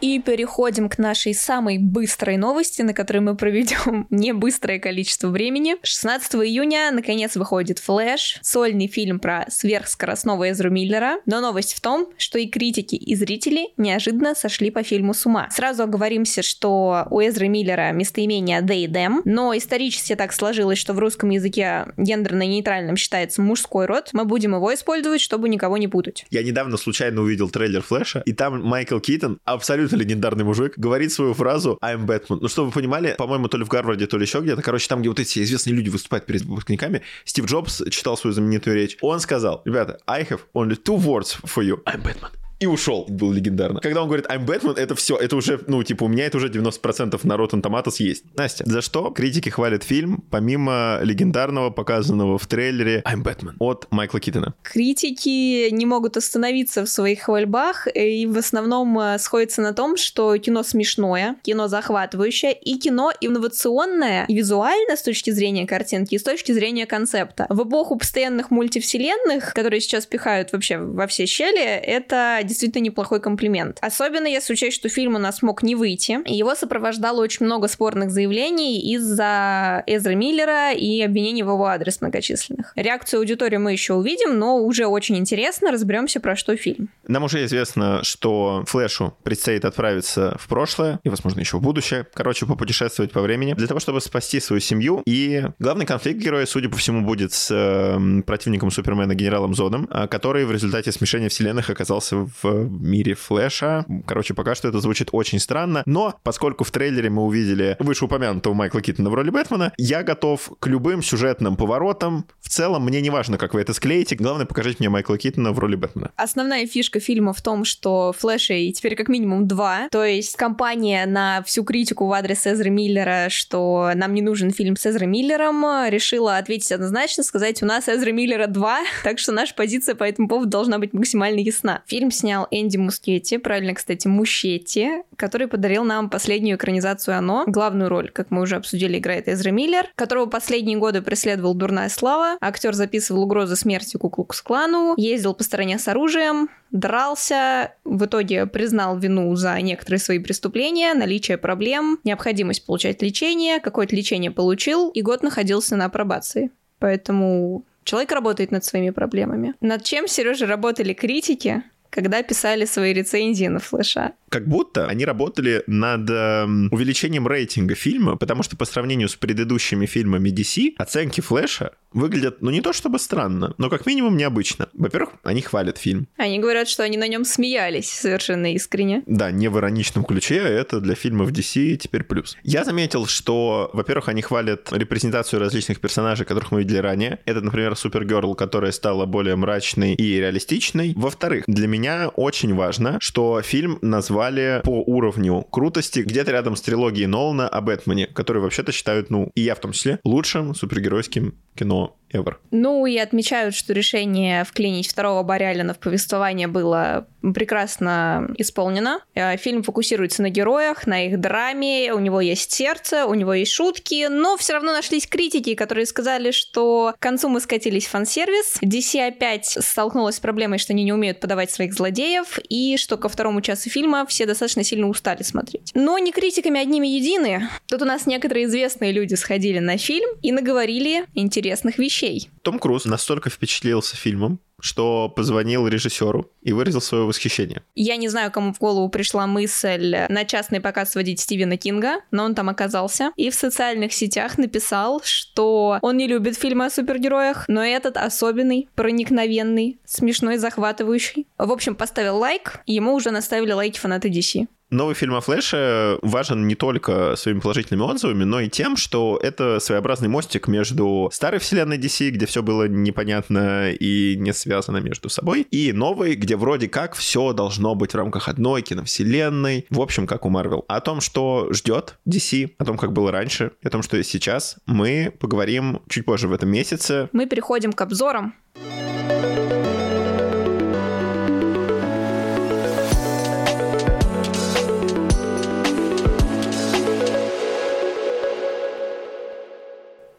И 0.04 0.20
переходим 0.20 0.90
к 0.90 0.98
нашей 0.98 1.34
самой 1.34 1.78
быстрой 1.78 2.36
новости, 2.36 2.82
на 2.82 2.94
которой 2.94 3.20
мы 3.20 3.38
проведем 3.38 4.06
не 4.10 4.34
быстрое 4.34 4.78
количество 4.78 5.30
времени. 5.30 5.78
16 5.82 6.36
июня 6.36 6.92
наконец 6.92 7.38
выходит 7.38 7.80
«Флэш», 7.80 8.40
сольный 8.42 8.88
фильм 8.88 9.22
про 9.22 9.46
сверхскоростного 9.48 10.52
Эзру 10.52 10.72
Миллера. 10.72 11.20
Но 11.26 11.40
новость 11.40 11.74
в 11.74 11.80
том, 11.80 12.10
что 12.18 12.38
и 12.38 12.48
критики, 12.48 12.96
и 12.96 13.16
зрители 13.16 13.70
неожиданно 13.78 14.36
сошли 14.36 14.72
по 14.72 14.84
фильму 14.84 15.14
с 15.14 15.26
ума. 15.26 15.48
Сразу 15.52 15.84
оговоримся, 15.84 16.42
что 16.42 17.08
у 17.10 17.22
Эзры 17.22 17.48
Миллера 17.48 17.94
местоимение 17.94 18.60
«they» 18.60 18.88
them, 18.88 19.22
но 19.24 19.56
исторически 19.56 20.16
так 20.16 20.34
сложилось, 20.34 20.80
что 20.80 20.92
в 20.92 21.00
русском 21.00 21.30
языке 21.30 21.86
гендерно-нейтральным 21.96 22.98
считается 22.98 23.42
мужской 23.42 23.86
род. 23.86 24.10
Мы 24.12 24.26
будем 24.26 24.54
его 24.54 24.74
использовать, 24.74 25.22
чтобы 25.22 25.48
никого 25.48 25.78
не 25.78 25.88
путать. 25.88 26.26
Я 26.30 26.44
недавно 26.44 26.76
случайно 26.76 27.22
увидел 27.22 27.50
трейлер 27.50 27.82
Флэша, 27.82 28.22
и 28.26 28.34
там 28.34 28.62
Майкл 28.66 29.00
Китон 29.00 29.40
абсолютно 29.46 29.93
абсолютно 29.94 29.96
легендарный 29.96 30.44
мужик, 30.44 30.74
говорит 30.78 31.12
свою 31.12 31.34
фразу 31.34 31.78
«I'm 31.82 32.06
Batman». 32.06 32.40
Ну, 32.42 32.48
чтобы 32.48 32.68
вы 32.68 32.74
понимали, 32.74 33.16
по-моему, 33.18 33.48
то 33.48 33.58
ли 33.58 33.64
в 33.64 33.70
Гарварде, 33.70 34.08
то 34.08 34.18
ли 34.18 34.26
еще 34.26 34.40
где-то, 34.40 34.62
короче, 34.62 34.88
там, 34.88 35.00
где 35.00 35.10
вот 35.10 35.20
эти 35.20 35.44
известные 35.44 35.74
люди 35.74 35.90
выступают 35.90 36.26
перед 36.26 36.42
выпускниками, 36.42 37.02
Стив 37.26 37.46
Джобс 37.46 37.84
читал 37.90 38.18
свою 38.18 38.34
знаменитую 38.34 38.76
речь. 38.76 38.98
Он 39.02 39.20
сказал, 39.20 39.62
ребята, 39.66 40.00
I 40.08 40.24
have 40.24 40.42
only 40.54 40.78
two 40.82 40.98
words 40.98 41.38
for 41.44 41.64
you. 41.64 41.82
I'm 41.86 42.02
Batman 42.04 42.43
и 42.64 42.66
ушел. 42.66 43.06
Был 43.10 43.32
легендарно. 43.34 43.82
Когда 43.82 44.02
он 44.02 44.08
говорит 44.08 44.26
I'm 44.28 44.46
Batman, 44.46 44.78
это 44.78 44.96
все, 44.96 45.18
это 45.18 45.36
уже, 45.36 45.60
ну, 45.68 45.84
типа, 45.84 46.06
у 46.06 46.08
меня 46.08 46.26
это 46.26 46.38
уже 46.38 46.48
90% 46.48 47.20
на 47.24 47.34
Rotten 47.34 47.62
Tomatoes 47.62 47.96
есть. 48.00 48.24
Настя, 48.36 48.64
за 48.66 48.82
что 48.82 49.10
критики 49.12 49.50
хвалят 49.50 49.84
фильм, 49.84 50.24
помимо 50.30 51.00
легендарного, 51.04 51.70
показанного 51.70 52.38
в 52.38 52.48
трейлере 52.48 53.04
I'm 53.06 53.22
Batman 53.24 53.56
от 53.60 53.88
Майкла 53.92 54.20
Китона? 54.20 54.54
Критики 54.64 55.70
не 55.72 55.86
могут 55.86 56.16
остановиться 56.16 56.86
в 56.86 56.90
своих 56.90 57.24
хвальбах 57.24 57.88
и 57.94 58.26
в 58.26 58.38
основном 58.38 58.98
э, 59.00 59.20
сходятся 59.20 59.62
на 59.62 59.74
том, 59.74 59.98
что 59.98 60.38
кино 60.38 60.64
смешное, 60.64 61.36
кино 61.44 61.68
захватывающее 61.68 62.54
и 62.54 62.80
кино 62.80 63.12
инновационное 63.20 64.26
и 64.28 64.36
визуально 64.36 64.96
с 64.96 65.02
точки 65.04 65.32
зрения 65.32 65.68
картинки 65.68 66.16
и 66.16 66.20
с 66.20 66.24
точки 66.24 66.54
зрения 66.54 66.86
концепта. 66.86 67.46
В 67.50 67.68
эпоху 67.68 67.98
постоянных 67.98 68.52
мультивселенных, 68.52 69.54
которые 69.54 69.82
сейчас 69.82 70.06
пихают 70.06 70.54
вообще 70.54 70.78
во 70.78 71.08
все 71.08 71.26
щели, 71.26 71.62
это 71.62 72.40
действительно 72.54 72.84
неплохой 72.84 73.20
комплимент. 73.20 73.78
Особенно 73.82 74.28
если 74.28 74.54
учесть, 74.54 74.76
что 74.76 74.90
фильм 74.90 75.16
у 75.16 75.20
нас 75.20 75.42
мог 75.42 75.64
не 75.64 75.76
выйти. 75.76 76.20
Его 76.26 76.56
сопровождало 76.56 77.22
очень 77.22 77.46
много 77.46 77.68
спорных 77.68 78.12
заявлений 78.12 78.80
из-за 78.94 79.84
Эзра 79.88 80.14
Миллера 80.16 80.72
и 80.72 81.02
обвинений 81.02 81.44
в 81.44 81.48
его 81.48 81.66
адрес 81.66 82.00
многочисленных. 82.02 82.72
Реакцию 82.76 83.20
аудитории 83.20 83.58
мы 83.58 83.72
еще 83.72 83.94
увидим, 83.94 84.38
но 84.38 84.58
уже 84.58 84.86
очень 84.86 85.18
интересно. 85.18 85.72
Разберемся, 85.72 86.20
про 86.20 86.36
что 86.36 86.56
фильм. 86.56 86.90
Нам 87.08 87.24
уже 87.24 87.44
известно, 87.46 88.04
что 88.04 88.64
Флэшу 88.68 89.16
предстоит 89.24 89.66
отправиться 89.66 90.38
в 90.40 90.48
прошлое 90.48 91.00
и, 91.04 91.10
возможно, 91.10 91.40
еще 91.40 91.58
в 91.58 91.62
будущее. 91.62 92.06
Короче, 92.14 92.46
попутешествовать 92.46 93.12
по 93.12 93.22
времени 93.22 93.54
для 93.54 93.68
того, 93.68 93.80
чтобы 93.80 94.00
спасти 94.00 94.40
свою 94.40 94.60
семью. 94.60 95.02
И 95.06 95.44
главный 95.60 95.86
конфликт 95.86 96.20
героя, 96.20 96.46
судя 96.46 96.70
по 96.70 96.78
всему, 96.78 97.02
будет 97.02 97.34
с 97.34 97.50
э, 97.52 98.22
противником 98.22 98.70
Супермена 98.72 99.16
генералом 99.16 99.56
Зодом, 99.56 99.88
а, 99.90 100.08
который 100.08 100.46
в 100.46 100.52
результате 100.52 100.92
смешения 100.92 101.30
вселенных 101.30 101.70
оказался 101.70 102.28
в 102.42 102.70
мире 102.70 103.14
Флэша. 103.16 103.86
Короче, 104.06 104.34
пока 104.34 104.56
что 104.56 104.68
это 104.68 104.80
звучит 104.80 105.10
очень 105.12 105.40
странно, 105.40 105.84
но 105.86 106.20
поскольку 106.24 106.64
в 106.64 106.72
трейлере 106.72 107.10
мы 107.10 107.24
увидели 107.24 107.76
вышеупомянутого 107.80 108.54
Майкла 108.54 108.82
Киттона 108.82 109.10
в 109.10 109.14
роли 109.14 109.30
Бэтмена, 109.30 109.74
я 109.78 110.04
готов 110.04 110.52
к 110.60 110.68
любым 110.68 111.04
сюжетным 111.04 111.56
поворотам. 111.56 112.26
В 112.42 112.50
целом, 112.50 112.86
мне 112.86 113.02
не 113.02 113.10
важно, 113.10 113.38
как 113.38 113.54
вы 113.54 113.62
это 113.62 113.74
склеите, 113.74 114.16
главное, 114.16 114.46
покажите 114.46 114.78
мне 114.80 114.90
Майкла 114.90 115.18
Киттона 115.18 115.52
в 115.52 115.60
роли 115.60 115.76
Бэтмена. 115.76 116.12
Основная 116.16 116.66
фишка 116.68 117.00
фильма 117.00 117.34
в 117.34 117.42
том, 117.42 117.66
что 117.66 118.14
Флэша 118.18 118.54
и 118.54 118.72
теперь 118.72 118.96
как 118.96 119.08
минимум 119.08 119.48
два, 119.48 119.88
то 119.92 120.04
есть 120.04 120.36
компания 120.36 121.06
на 121.06 121.44
всю 121.44 121.64
критику 121.64 122.08
в 122.08 122.14
адрес 122.14 122.46
Эзра 122.48 122.70
Миллера, 122.70 123.28
что 123.30 123.92
нам 123.96 124.14
не 124.14 124.22
нужен 124.22 124.52
фильм 124.52 124.76
с 124.76 124.86
Эзра 124.86 125.06
Миллером, 125.06 125.64
решила 125.90 126.38
ответить 126.38 126.72
однозначно, 126.72 127.24
сказать, 127.24 127.62
у 127.64 127.66
нас 127.66 127.88
Эзра 127.88 128.12
Миллера 128.12 128.48
два, 128.48 128.80
так 129.04 129.20
что 129.20 129.32
наша 129.32 129.54
позиция 129.56 129.96
по 129.96 130.04
этому 130.04 130.28
поводу 130.28 130.50
должна 130.50 130.80
быть 130.80 130.94
максимально 130.94 131.40
ясна. 131.40 131.82
Фильм 131.88 132.12
снял 132.12 132.23
снял 132.24 132.48
Энди 132.52 132.78
Мускетти, 132.78 133.38
правильно, 133.38 133.74
кстати, 133.74 134.08
Мущетти, 134.08 135.04
который 135.18 135.48
подарил 135.48 135.84
нам 135.84 136.10
последнюю 136.10 136.56
экранизацию 136.56 137.18
«Оно». 137.18 137.44
Главную 137.48 137.90
роль, 137.90 138.10
как 138.12 138.32
мы 138.32 138.42
уже 138.42 138.56
обсудили, 138.56 138.98
играет 138.98 139.28
Эзра 139.28 139.52
Миллер, 139.52 139.90
которого 139.96 140.28
последние 140.28 140.78
годы 140.78 141.02
преследовал 141.02 141.54
дурная 141.54 141.90
слава. 141.90 142.38
Актер 142.40 142.74
записывал 142.74 143.24
угрозы 143.24 143.58
смерти 143.58 143.98
Куклукс-клану, 143.98 144.94
ездил 144.96 145.34
по 145.34 145.44
стороне 145.44 145.78
с 145.78 145.90
оружием, 145.90 146.50
дрался, 146.72 147.74
в 147.84 148.06
итоге 148.06 148.46
признал 148.46 148.98
вину 148.98 149.36
за 149.36 149.60
некоторые 149.60 150.00
свои 150.00 150.20
преступления, 150.20 150.94
наличие 150.94 151.38
проблем, 151.38 152.00
необходимость 152.06 152.66
получать 152.66 153.02
лечение, 153.02 153.60
какое-то 153.60 153.98
лечение 153.98 154.32
получил 154.32 154.92
и 154.92 155.02
год 155.02 155.24
находился 155.24 155.76
на 155.76 155.86
апробации. 155.86 156.52
Поэтому 156.80 157.66
человек 157.84 158.14
работает 158.14 158.52
над 158.52 158.64
своими 158.64 158.92
проблемами. 158.92 159.56
Над 159.60 159.84
чем, 159.84 160.08
Сережа, 160.08 160.46
работали 160.46 160.94
критики? 160.94 161.64
Когда 161.94 162.24
писали 162.24 162.66
свои 162.66 162.92
рецензии 162.92 163.46
на 163.46 163.60
флеша. 163.60 164.14
Как 164.34 164.48
будто 164.48 164.88
они 164.88 165.06
работали 165.06 165.62
над 165.68 166.10
э, 166.10 166.46
увеличением 166.72 167.28
рейтинга 167.28 167.76
фильма, 167.76 168.18
потому 168.18 168.42
что 168.42 168.58
по 168.58 168.66
сравнению 168.66 169.08
с 169.08 169.16
предыдущими 169.16 169.86
фильмами 169.86 170.32
DC 170.32 170.74
оценки 170.80 171.22
флеша 171.22 171.74
выглядят, 171.92 172.42
ну 172.42 172.50
не 172.50 172.62
то 172.62 172.74
чтобы 172.74 172.98
странно, 172.98 173.54
но 173.60 173.70
как 173.70 173.86
минимум 173.86 174.18
необычно. 174.18 174.70
Во-первых, 174.74 175.12
они 175.22 175.42
хвалят 175.42 175.78
фильм. 175.78 176.08
Они 176.18 176.40
говорят, 176.40 176.68
что 176.68 176.82
они 176.82 176.98
на 176.98 177.08
нем 177.08 177.26
смеялись 177.26 177.92
совершенно 177.92 178.54
искренне. 178.54 179.04
Да, 179.06 179.30
не 179.30 179.50
в 179.50 179.58
ироничном 179.60 180.04
ключе, 180.04 180.42
а 180.42 180.50
это 180.50 180.80
для 180.80 180.96
фильмов 180.96 181.30
DC 181.30 181.76
теперь 181.78 182.04
плюс. 182.04 182.36
Я 182.42 182.64
заметил, 182.64 183.06
что, 183.06 183.70
во-первых, 183.74 184.10
они 184.10 184.24
хвалят 184.24 184.74
репрезентацию 184.74 185.40
различных 185.40 185.80
персонажей, 185.80 186.26
которых 186.26 186.52
мы 186.52 186.62
видели 186.64 186.78
ранее. 186.78 187.20
Это, 187.26 187.42
например, 187.42 187.76
Супергерл, 187.76 188.34
которая 188.34 188.72
стала 188.72 189.06
более 189.06 189.36
мрачной 189.36 189.94
и 189.94 190.18
реалистичной. 190.18 190.94
Во-вторых, 190.96 191.44
для 191.46 191.68
меня 191.68 192.10
очень 192.10 192.56
важно, 192.56 192.98
что 193.00 193.42
фильм 193.44 193.78
назвали 194.24 194.62
по 194.64 194.82
уровню 194.82 195.46
крутости 195.52 196.00
где-то 196.00 196.32
рядом 196.32 196.56
с 196.56 196.62
трилогией 196.62 197.08
Нолана 197.08 197.48
о 197.48 197.62
Бэтмене, 197.62 198.08
который 198.08 198.42
вообще-то 198.42 198.72
считают, 198.72 199.10
ну, 199.10 199.32
и 199.36 199.42
я 199.42 199.56
в 199.56 199.60
том 199.60 199.72
числе, 199.72 200.00
лучшим 200.04 200.56
супергеройским 200.56 201.36
кино 201.56 201.98
ever. 202.14 202.36
Ну 202.52 202.86
и 202.86 202.98
отмечают, 202.98 203.56
что 203.56 203.74
решение 203.74 204.44
вклинить 204.44 204.90
второго 204.90 205.24
Барялина 205.24 205.74
в 205.74 205.80
повествование 205.80 206.48
было 206.48 207.08
прекрасно 207.34 208.30
исполнено. 208.38 209.00
Э, 209.16 209.38
фильм 209.38 209.64
фокусируется 209.64 210.22
на 210.22 210.30
героях, 210.30 210.86
на 210.88 211.06
их 211.08 211.20
драме, 211.20 211.94
у 211.94 212.00
него 212.00 212.20
есть 212.20 212.52
сердце, 212.52 213.06
у 213.06 213.14
него 213.14 213.34
есть 213.34 213.52
шутки, 213.52 214.08
но 214.10 214.36
все 214.36 214.54
равно 214.54 214.74
нашлись 214.74 215.08
критики, 215.08 215.56
которые 215.56 215.86
сказали, 215.86 216.32
что 216.32 216.94
к 216.98 217.02
концу 217.02 217.30
мы 217.30 217.40
скатились 217.40 217.86
в 217.86 217.92
фан-сервис, 217.92 218.58
DC 218.62 219.08
опять 219.08 219.46
столкнулась 219.46 220.16
с 220.16 220.20
проблемой, 220.20 220.58
что 220.58 220.74
они 220.74 220.84
не 220.84 220.92
умеют 220.92 221.20
подавать 221.20 221.52
своих 221.52 221.74
злодеев, 221.74 222.40
и 222.50 222.76
что 222.78 222.98
ко 222.98 223.08
второму 223.08 223.42
часу 223.42 223.70
фильма 223.70 224.06
все 224.06 224.26
достаточно 224.26 224.64
сильно 224.64 224.90
устали 224.90 225.24
смотреть. 225.24 225.72
Но 225.74 225.98
не 226.00 226.12
критиками 226.12 226.60
одними 226.60 226.88
едины. 226.88 227.48
Тут 227.68 227.82
у 227.82 227.86
нас 227.86 228.06
некоторые 228.06 228.46
известные 228.48 228.92
люди 228.92 229.16
сходили 229.16 229.60
на 229.60 229.78
фильм 229.78 230.10
и 230.22 230.32
наговорили 230.32 231.06
интересных 231.14 231.78
вещей. 231.78 232.03
Том 232.42 232.60
Круз 232.60 232.86
настолько 232.86 233.30
впечатлился 233.30 233.96
фильмом, 233.96 234.40
что 234.60 235.10
позвонил 235.10 235.68
режиссеру 235.68 236.32
и 236.42 236.54
выразил 236.54 236.82
свое 236.82 237.06
восхищение. 237.06 237.64
Я 237.76 237.98
не 237.98 238.08
знаю, 238.08 238.32
кому 238.32 238.54
в 238.54 238.60
голову 238.60 238.90
пришла 238.90 239.28
мысль 239.28 240.06
на 240.10 240.26
частный 240.26 240.62
показ 240.62 240.92
сводить 240.92 241.20
Стивена 241.20 241.58
Кинга, 241.58 241.98
но 242.12 242.24
он 242.24 242.36
там 242.36 242.50
оказался. 242.50 243.12
И 243.16 243.30
в 243.30 243.36
социальных 243.36 243.94
сетях 243.94 244.38
написал, 244.38 245.02
что 245.04 245.80
он 245.82 245.98
не 245.98 246.08
любит 246.08 246.38
фильмы 246.38 246.66
о 246.66 246.70
супергероях, 246.70 247.46
но 247.48 247.64
этот 247.64 247.98
особенный, 247.98 248.70
проникновенный, 248.76 249.80
смешной, 249.86 250.38
захватывающий. 250.38 251.28
В 251.38 251.52
общем, 251.52 251.76
поставил 251.76 252.18
лайк, 252.18 252.62
ему 252.66 252.94
уже 252.94 253.12
наставили 253.12 253.52
лайки 253.52 253.80
фанаты 253.80 254.10
DC. 254.10 254.48
Новый 254.70 254.96
фильм 254.96 255.14
о 255.14 255.22
Флэше 255.22 256.00
важен 256.02 256.48
не 256.48 256.56
только 256.56 257.16
своими 257.16 257.40
положительными 257.40 257.84
отзывами, 257.84 258.24
но 258.24 258.40
и 258.40 258.50
тем, 258.50 258.76
что 258.76 259.20
это 259.22 259.60
своеобразный 259.60 260.10
мостик 260.10 260.48
между 260.48 261.10
старой 261.14 261.40
вселенной 261.40 261.78
DC, 261.78 262.10
где 262.10 262.26
все 262.26 262.42
было 262.42 262.68
непонятно 262.68 263.72
и 263.72 264.16
не 264.18 264.34
связано 264.34 264.78
между 264.78 265.10
собой, 265.10 265.42
и 265.42 265.72
новой, 265.74 266.16
где 266.16 266.36
вроде 266.36 266.68
как 266.68 266.96
все 266.96 267.34
должно 267.34 267.76
быть 267.76 267.92
в 267.92 267.96
рамках 267.96 268.28
одной 268.30 268.64
киновселенной, 268.64 269.68
в 269.70 269.80
общем, 269.80 270.08
как 270.08 270.26
у 270.26 270.30
Марвел. 270.30 270.66
О 270.68 270.82
том, 270.82 271.02
что 271.02 271.50
ждет 271.52 272.00
DC, 272.08 272.56
о 272.58 272.66
том, 272.66 272.78
как 272.78 272.94
было 272.94 273.12
раньше, 273.12 273.52
о 273.64 273.70
том, 273.70 273.84
что 273.84 273.98
есть 273.98 274.10
сейчас, 274.10 274.58
мы 274.66 275.14
поговорим 275.20 275.82
чуть 275.88 276.06
позже 276.06 276.28
в 276.28 276.34
этом 276.34 276.50
месяце. 276.50 277.10
Мы 277.12 277.28
переходим 277.28 277.74
к 277.74 277.82
обзорам. 277.82 278.34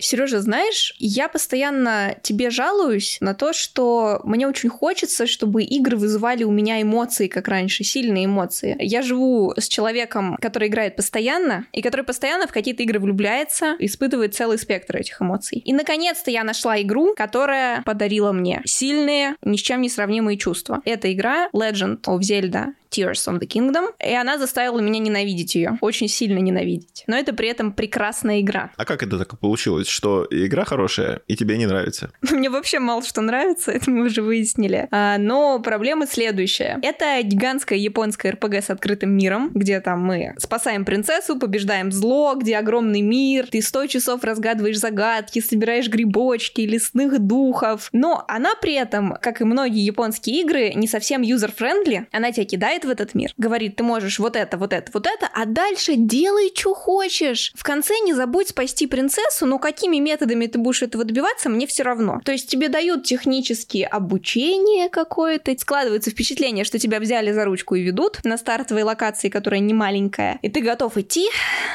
Сережа, 0.04 0.40
знаешь, 0.40 0.94
я 0.98 1.28
постоянно 1.28 2.16
тебе 2.22 2.50
жалуюсь 2.50 3.18
на 3.20 3.34
то, 3.34 3.52
что 3.52 4.20
мне 4.24 4.46
очень 4.46 4.68
хочется, 4.68 5.26
чтобы 5.26 5.62
игры 5.62 5.96
вызывали 5.96 6.44
у 6.44 6.50
меня 6.50 6.80
эмоции, 6.82 7.28
как 7.28 7.48
раньше, 7.48 7.84
сильные 7.84 8.26
эмоции. 8.26 8.76
Я 8.78 9.02
живу 9.02 9.54
с 9.56 9.68
человеком, 9.68 10.36
который 10.40 10.68
играет 10.68 10.96
постоянно, 10.96 11.66
и 11.72 11.82
который 11.82 12.04
постоянно 12.04 12.46
в 12.46 12.52
какие-то 12.52 12.82
игры 12.82 13.00
влюбляется, 13.00 13.76
испытывает 13.78 14.34
целый 14.34 14.58
спектр 14.58 14.96
этих 14.96 15.20
эмоций. 15.20 15.58
И, 15.58 15.72
наконец-то, 15.72 16.30
я 16.30 16.44
нашла 16.44 16.80
игру, 16.82 17.14
которая 17.16 17.82
подарила 17.82 18.32
мне 18.32 18.62
сильные, 18.64 19.36
ни 19.42 19.56
с 19.56 19.60
чем 19.60 19.80
не 19.80 19.88
сравнимые 19.88 20.36
чувства. 20.36 20.82
Это 20.84 21.12
игра 21.12 21.48
Legend 21.52 22.02
of 22.02 22.20
Zelda 22.20 22.74
Tears 22.94 23.26
of 23.28 23.40
the 23.40 23.46
Kingdom, 23.46 23.86
и 23.98 24.14
она 24.14 24.38
заставила 24.38 24.80
меня 24.80 24.98
ненавидеть 24.98 25.54
ее, 25.54 25.78
очень 25.80 26.08
сильно 26.08 26.38
ненавидеть. 26.38 27.04
Но 27.06 27.16
это 27.16 27.32
при 27.32 27.48
этом 27.48 27.72
прекрасная 27.72 28.40
игра. 28.40 28.70
А 28.76 28.84
как 28.84 29.02
это 29.02 29.18
так 29.18 29.38
получилось, 29.38 29.88
что 29.88 30.26
игра 30.30 30.64
хорошая 30.64 31.22
и 31.26 31.36
тебе 31.36 31.58
не 31.58 31.66
нравится? 31.66 32.10
Мне 32.30 32.50
вообще 32.50 32.78
мало 32.78 33.02
что 33.02 33.20
нравится, 33.20 33.72
это 33.72 33.90
мы 33.90 34.06
уже 34.06 34.22
выяснили. 34.22 34.88
А, 34.90 35.18
но 35.18 35.60
проблема 35.60 36.06
следующая. 36.06 36.78
Это 36.82 37.20
гигантская 37.22 37.78
японская 37.78 38.32
РПГ 38.32 38.54
с 38.56 38.70
открытым 38.70 39.16
миром, 39.16 39.50
где 39.54 39.80
там 39.80 40.00
мы 40.00 40.34
спасаем 40.38 40.84
принцессу, 40.84 41.38
побеждаем 41.38 41.92
зло, 41.92 42.34
где 42.34 42.56
огромный 42.56 43.00
мир, 43.00 43.46
ты 43.50 43.62
сто 43.62 43.86
часов 43.86 44.24
разгадываешь 44.24 44.78
загадки, 44.78 45.40
собираешь 45.40 45.88
грибочки, 45.88 46.62
лесных 46.62 47.18
духов. 47.18 47.88
Но 47.92 48.24
она 48.28 48.54
при 48.60 48.74
этом, 48.74 49.16
как 49.20 49.40
и 49.40 49.44
многие 49.44 49.84
японские 49.84 50.40
игры, 50.42 50.72
не 50.74 50.86
совсем 50.86 51.22
user-friendly. 51.22 52.06
Она 52.12 52.32
тебя 52.32 52.44
кидает 52.44 52.83
в 52.84 52.90
этот 52.90 53.14
мир. 53.14 53.32
Говорит, 53.36 53.76
ты 53.76 53.82
можешь 53.82 54.18
вот 54.18 54.36
это, 54.36 54.56
вот 54.56 54.72
это, 54.72 54.90
вот 54.92 55.06
это, 55.06 55.28
а 55.32 55.44
дальше 55.46 55.94
делай, 55.96 56.52
что 56.54 56.74
хочешь. 56.74 57.52
В 57.54 57.62
конце 57.62 57.94
не 58.04 58.14
забудь 58.14 58.48
спасти 58.48 58.86
принцессу, 58.86 59.46
но 59.46 59.58
какими 59.58 59.98
методами 59.98 60.46
ты 60.46 60.58
будешь 60.58 60.82
этого 60.82 61.04
добиваться, 61.04 61.48
мне 61.48 61.66
все 61.66 61.82
равно. 61.82 62.20
То 62.24 62.32
есть 62.32 62.48
тебе 62.48 62.68
дают 62.68 63.04
технические 63.04 63.86
обучение 63.86 64.88
какое-то, 64.88 65.56
складывается 65.58 66.10
впечатление, 66.10 66.64
что 66.64 66.78
тебя 66.78 67.00
взяли 67.00 67.32
за 67.32 67.44
ручку 67.44 67.74
и 67.74 67.82
ведут 67.82 68.24
на 68.24 68.36
стартовой 68.36 68.82
локации, 68.82 69.28
которая 69.28 69.60
не 69.60 69.74
маленькая, 69.74 70.38
и 70.42 70.48
ты 70.48 70.60
готов 70.60 70.96
идти, 70.98 71.28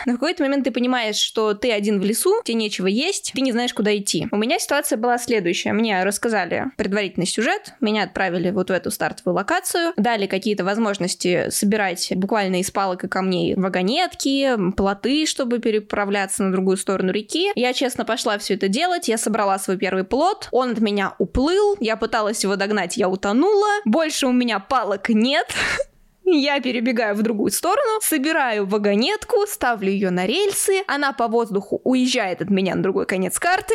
но 0.05 0.13
в 0.13 0.15
какой-то 0.15 0.43
момент 0.43 0.63
ты 0.65 0.71
понимаешь, 0.71 1.15
что 1.15 1.53
ты 1.53 1.71
один 1.71 1.99
в 1.99 2.03
лесу, 2.03 2.41
тебе 2.43 2.55
нечего 2.55 2.87
есть, 2.87 3.31
ты 3.33 3.41
не 3.41 3.51
знаешь, 3.51 3.73
куда 3.73 3.95
идти. 3.95 4.27
У 4.31 4.37
меня 4.37 4.59
ситуация 4.59 4.97
была 4.97 5.17
следующая. 5.17 5.73
Мне 5.73 6.03
рассказали 6.03 6.65
предварительный 6.77 7.27
сюжет, 7.27 7.73
меня 7.79 8.03
отправили 8.03 8.51
вот 8.51 8.69
в 8.69 8.73
эту 8.73 8.91
стартовую 8.91 9.35
локацию, 9.35 9.93
дали 9.97 10.27
какие-то 10.27 10.63
возможности 10.63 10.88
возможности 10.89 11.49
собирать 11.49 12.11
буквально 12.15 12.61
из 12.61 12.71
палок 12.71 13.03
и 13.03 13.07
камней 13.07 13.55
вагонетки, 13.55 14.57
плоты, 14.75 15.25
чтобы 15.25 15.59
переправляться 15.59 16.43
на 16.43 16.51
другую 16.51 16.77
сторону 16.77 17.11
реки. 17.11 17.51
Я 17.55 17.73
честно 17.73 18.05
пошла 18.05 18.37
все 18.37 18.55
это 18.55 18.67
делать, 18.67 19.07
я 19.07 19.17
собрала 19.17 19.59
свой 19.59 19.77
первый 19.77 20.03
плот, 20.03 20.47
он 20.51 20.71
от 20.71 20.79
меня 20.79 21.13
уплыл, 21.19 21.77
я 21.79 21.95
пыталась 21.95 22.43
его 22.43 22.55
догнать, 22.55 22.97
я 22.97 23.07
утонула, 23.07 23.69
больше 23.85 24.27
у 24.27 24.31
меня 24.31 24.59
палок 24.59 25.09
нет, 25.09 25.47
Я 26.31 26.59
перебегаю 26.59 27.15
в 27.15 27.23
другую 27.23 27.51
сторону, 27.51 28.01
собираю 28.01 28.67
вагонетку, 28.67 29.47
ставлю 29.47 29.89
ее 29.89 30.11
на 30.11 30.27
рельсы, 30.27 30.83
она 30.87 31.11
по 31.11 31.27
воздуху 31.27 31.81
уезжает 31.83 32.43
от 32.43 32.51
меня 32.51 32.75
на 32.75 32.83
другой 32.83 33.07
конец 33.07 33.39
карты. 33.39 33.73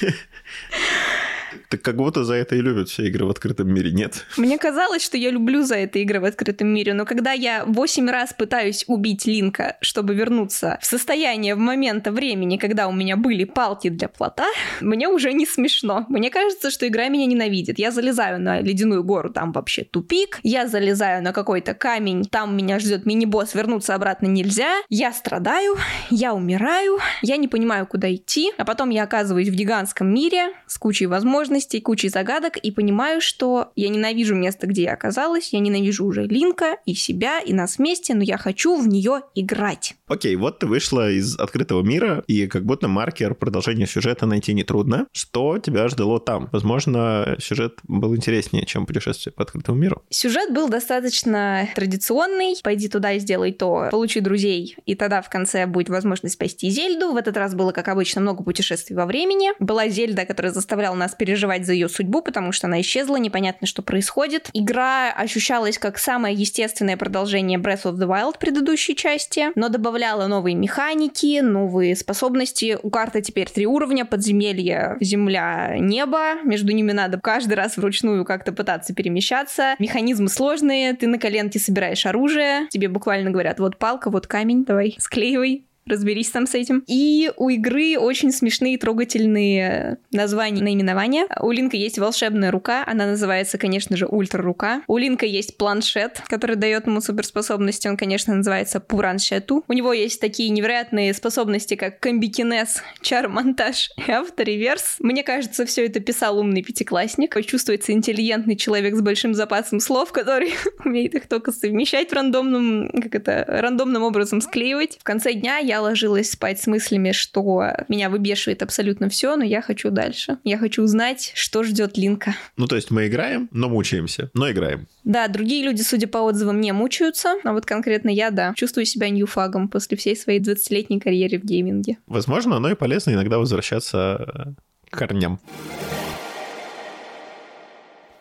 Так 1.68 1.82
как 1.82 1.96
будто 1.96 2.24
за 2.24 2.34
это 2.34 2.56
и 2.56 2.62
любят 2.62 2.88
все 2.88 3.08
игры 3.08 3.26
в 3.26 3.30
открытом 3.30 3.72
мире, 3.72 3.90
нет? 3.90 4.24
Мне 4.38 4.56
казалось, 4.56 5.04
что 5.04 5.18
я 5.18 5.30
люблю 5.30 5.62
за 5.62 5.76
это 5.76 5.98
игры 5.98 6.18
в 6.18 6.24
открытом 6.24 6.68
мире, 6.68 6.94
но 6.94 7.04
когда 7.04 7.32
я 7.32 7.64
8 7.66 8.08
раз 8.08 8.32
пытаюсь 8.32 8.84
убить 8.86 9.26
Линка, 9.26 9.76
чтобы 9.82 10.14
вернуться 10.14 10.78
в 10.80 10.86
состояние 10.86 11.54
в 11.54 11.58
момента 11.58 12.10
времени, 12.10 12.56
когда 12.56 12.88
у 12.88 12.92
меня 12.92 13.16
были 13.16 13.44
палки 13.44 13.90
для 13.90 14.08
плота, 14.08 14.46
мне 14.80 15.08
уже 15.08 15.34
не 15.34 15.44
смешно. 15.44 16.06
Мне 16.08 16.30
кажется, 16.30 16.70
что 16.70 16.88
игра 16.88 17.08
меня 17.08 17.26
ненавидит. 17.26 17.78
Я 17.78 17.90
залезаю 17.90 18.40
на 18.40 18.60
ледяную 18.60 19.04
гору, 19.04 19.30
там 19.30 19.52
вообще 19.52 19.84
тупик. 19.84 20.40
Я 20.42 20.68
залезаю 20.68 21.22
на 21.22 21.34
какой-то 21.34 21.74
камень, 21.74 22.24
там 22.24 22.56
меня 22.56 22.78
ждет 22.78 23.04
мини-босс, 23.04 23.54
вернуться 23.54 23.94
обратно 23.94 24.26
нельзя. 24.26 24.72
Я 24.88 25.12
страдаю, 25.12 25.76
я 26.08 26.32
умираю, 26.32 26.98
я 27.20 27.36
не 27.36 27.48
понимаю, 27.48 27.86
куда 27.86 28.14
идти, 28.14 28.52
а 28.56 28.64
потом 28.64 28.88
я 28.88 29.02
оказываюсь 29.02 29.48
в 29.48 29.54
гигантском 29.54 30.12
мире 30.12 30.54
с 30.66 30.78
кучей 30.78 31.06
возможностей, 31.06 31.57
возможностей, 31.58 31.80
кучей 31.80 32.08
загадок, 32.08 32.56
и 32.56 32.70
понимаю, 32.70 33.20
что 33.20 33.72
я 33.76 33.88
ненавижу 33.88 34.34
место, 34.34 34.66
где 34.66 34.82
я 34.82 34.92
оказалась, 34.94 35.52
я 35.52 35.60
ненавижу 35.60 36.06
уже 36.06 36.24
Линка 36.24 36.76
и 36.86 36.94
себя, 36.94 37.40
и 37.40 37.52
нас 37.52 37.78
вместе, 37.78 38.14
но 38.14 38.22
я 38.22 38.38
хочу 38.38 38.76
в 38.76 38.86
нее 38.86 39.22
играть. 39.34 39.96
Окей, 40.08 40.34
вот 40.36 40.58
ты 40.58 40.66
вышла 40.66 41.10
из 41.10 41.38
открытого 41.38 41.82
мира, 41.82 42.24
и 42.26 42.46
как 42.46 42.64
будто 42.64 42.88
маркер 42.88 43.34
продолжения 43.34 43.86
сюжета 43.86 44.24
найти 44.24 44.54
нетрудно. 44.54 45.06
Что 45.12 45.58
тебя 45.58 45.86
ждало 45.88 46.18
там? 46.18 46.48
Возможно, 46.50 47.36
сюжет 47.38 47.78
был 47.82 48.16
интереснее, 48.16 48.64
чем 48.64 48.86
путешествие 48.86 49.32
по 49.32 49.42
открытому 49.42 49.78
миру. 49.78 50.02
Сюжет 50.08 50.52
был 50.52 50.68
достаточно 50.68 51.68
традиционный. 51.74 52.54
Пойди 52.62 52.88
туда 52.88 53.12
и 53.12 53.18
сделай 53.18 53.52
то, 53.52 53.88
получи 53.90 54.20
друзей, 54.20 54.76
и 54.86 54.94
тогда 54.94 55.20
в 55.20 55.28
конце 55.28 55.66
будет 55.66 55.90
возможность 55.90 56.36
спасти 56.36 56.70
Зельду. 56.70 57.12
В 57.12 57.16
этот 57.16 57.36
раз 57.36 57.54
было, 57.54 57.72
как 57.72 57.88
обычно, 57.88 58.22
много 58.22 58.42
путешествий 58.42 58.96
во 58.96 59.04
времени. 59.04 59.50
Была 59.58 59.88
Зельда, 59.88 60.24
которая 60.24 60.52
заставляла 60.52 60.94
нас 60.94 61.14
переживать 61.14 61.66
за 61.66 61.74
ее 61.74 61.88
судьбу, 61.88 62.22
потому 62.22 62.52
что 62.52 62.66
она 62.66 62.80
исчезла, 62.80 63.16
непонятно, 63.16 63.66
что 63.66 63.82
происходит. 63.82 64.48
Игра 64.54 65.12
ощущалась 65.12 65.76
как 65.76 65.98
самое 65.98 66.34
естественное 66.34 66.96
продолжение 66.96 67.58
Breath 67.58 67.82
of 67.82 67.96
the 67.96 68.08
Wild 68.08 68.38
предыдущей 68.38 68.96
части, 68.96 69.48
но 69.54 69.68
добавляла 69.68 69.97
новые 70.28 70.54
механики, 70.54 71.40
новые 71.40 71.94
способности. 71.96 72.78
У 72.82 72.90
карты 72.90 73.20
теперь 73.20 73.48
три 73.50 73.66
уровня, 73.66 74.04
подземелье, 74.04 74.96
земля, 75.00 75.76
небо. 75.78 76.42
Между 76.44 76.72
ними 76.72 76.92
надо 76.92 77.20
каждый 77.20 77.54
раз 77.54 77.76
вручную 77.76 78.24
как-то 78.24 78.52
пытаться 78.52 78.94
перемещаться. 78.94 79.74
Механизмы 79.78 80.28
сложные, 80.28 80.94
ты 80.94 81.06
на 81.06 81.18
коленке 81.18 81.58
собираешь 81.58 82.06
оружие, 82.06 82.68
тебе 82.70 82.88
буквально 82.88 83.30
говорят, 83.30 83.60
вот 83.60 83.76
палка, 83.78 84.10
вот 84.10 84.26
камень, 84.26 84.64
давай, 84.64 84.96
склеивай, 84.98 85.67
разберись 85.88 86.30
там 86.30 86.46
с 86.46 86.54
этим. 86.54 86.84
И 86.86 87.30
у 87.36 87.48
игры 87.48 87.98
очень 87.98 88.32
смешные 88.32 88.78
трогательные 88.78 89.98
названия, 90.12 90.62
наименования. 90.62 91.26
У 91.40 91.50
Линка 91.50 91.76
есть 91.76 91.98
волшебная 91.98 92.50
рука, 92.50 92.84
она 92.86 93.06
называется, 93.06 93.58
конечно 93.58 93.96
же, 93.96 94.06
ультра 94.06 94.42
рука. 94.42 94.82
У 94.86 94.96
Линка 94.96 95.26
есть 95.26 95.56
планшет, 95.56 96.22
который 96.28 96.56
дает 96.56 96.86
ему 96.86 97.00
суперспособности, 97.00 97.88
он, 97.88 97.96
конечно, 97.96 98.34
называется 98.34 98.80
Пураншету. 98.80 99.64
У 99.68 99.72
него 99.72 99.92
есть 99.92 100.20
такие 100.20 100.50
невероятные 100.50 101.12
способности, 101.14 101.74
как 101.74 102.00
комбикинез, 102.00 102.82
чар-монтаж 103.02 103.90
и 103.96 104.10
автореверс. 104.10 104.96
Мне 105.00 105.22
кажется, 105.22 105.66
все 105.66 105.86
это 105.86 106.00
писал 106.00 106.38
умный 106.38 106.62
пятиклассник. 106.62 107.36
Чувствуется 107.46 107.92
интеллигентный 107.92 108.56
человек 108.56 108.94
с 108.94 109.00
большим 109.00 109.34
запасом 109.34 109.80
слов, 109.80 110.12
который 110.12 110.52
умеет 110.84 111.14
их 111.14 111.26
только 111.28 111.52
совмещать 111.52 112.10
в 112.10 112.12
рандомном, 112.12 112.90
как 112.90 113.14
это, 113.14 113.44
рандомным 113.48 114.02
образом 114.02 114.40
склеивать. 114.40 114.98
В 114.98 115.04
конце 115.04 115.32
дня 115.32 115.58
я 115.58 115.77
ложилась 115.80 116.30
спать 116.30 116.60
с 116.60 116.66
мыслями, 116.66 117.12
что 117.12 117.72
меня 117.88 118.10
выбешивает 118.10 118.62
абсолютно 118.62 119.08
все, 119.08 119.36
но 119.36 119.44
я 119.44 119.62
хочу 119.62 119.90
дальше. 119.90 120.38
Я 120.44 120.58
хочу 120.58 120.82
узнать, 120.82 121.32
что 121.34 121.62
ждет 121.62 121.96
Линка. 121.96 122.34
Ну, 122.56 122.66
то 122.66 122.76
есть 122.76 122.90
мы 122.90 123.06
играем, 123.06 123.48
но 123.52 123.68
мучаемся, 123.68 124.30
но 124.34 124.50
играем. 124.50 124.86
Да, 125.04 125.28
другие 125.28 125.64
люди, 125.64 125.82
судя 125.82 126.06
по 126.06 126.18
отзывам, 126.18 126.60
не 126.60 126.72
мучаются, 126.72 127.36
а 127.44 127.52
вот 127.52 127.66
конкретно 127.66 128.10
я, 128.10 128.30
да, 128.30 128.52
чувствую 128.56 128.84
себя 128.84 129.08
ньюфагом 129.08 129.68
после 129.68 129.96
всей 129.96 130.16
своей 130.16 130.40
20-летней 130.40 131.00
карьеры 131.00 131.38
в 131.38 131.44
гейминге. 131.44 131.98
Возможно, 132.06 132.56
оно 132.56 132.70
и 132.70 132.74
полезно 132.74 133.12
иногда 133.12 133.38
возвращаться 133.38 134.54
к 134.90 134.98
корням. 134.98 135.40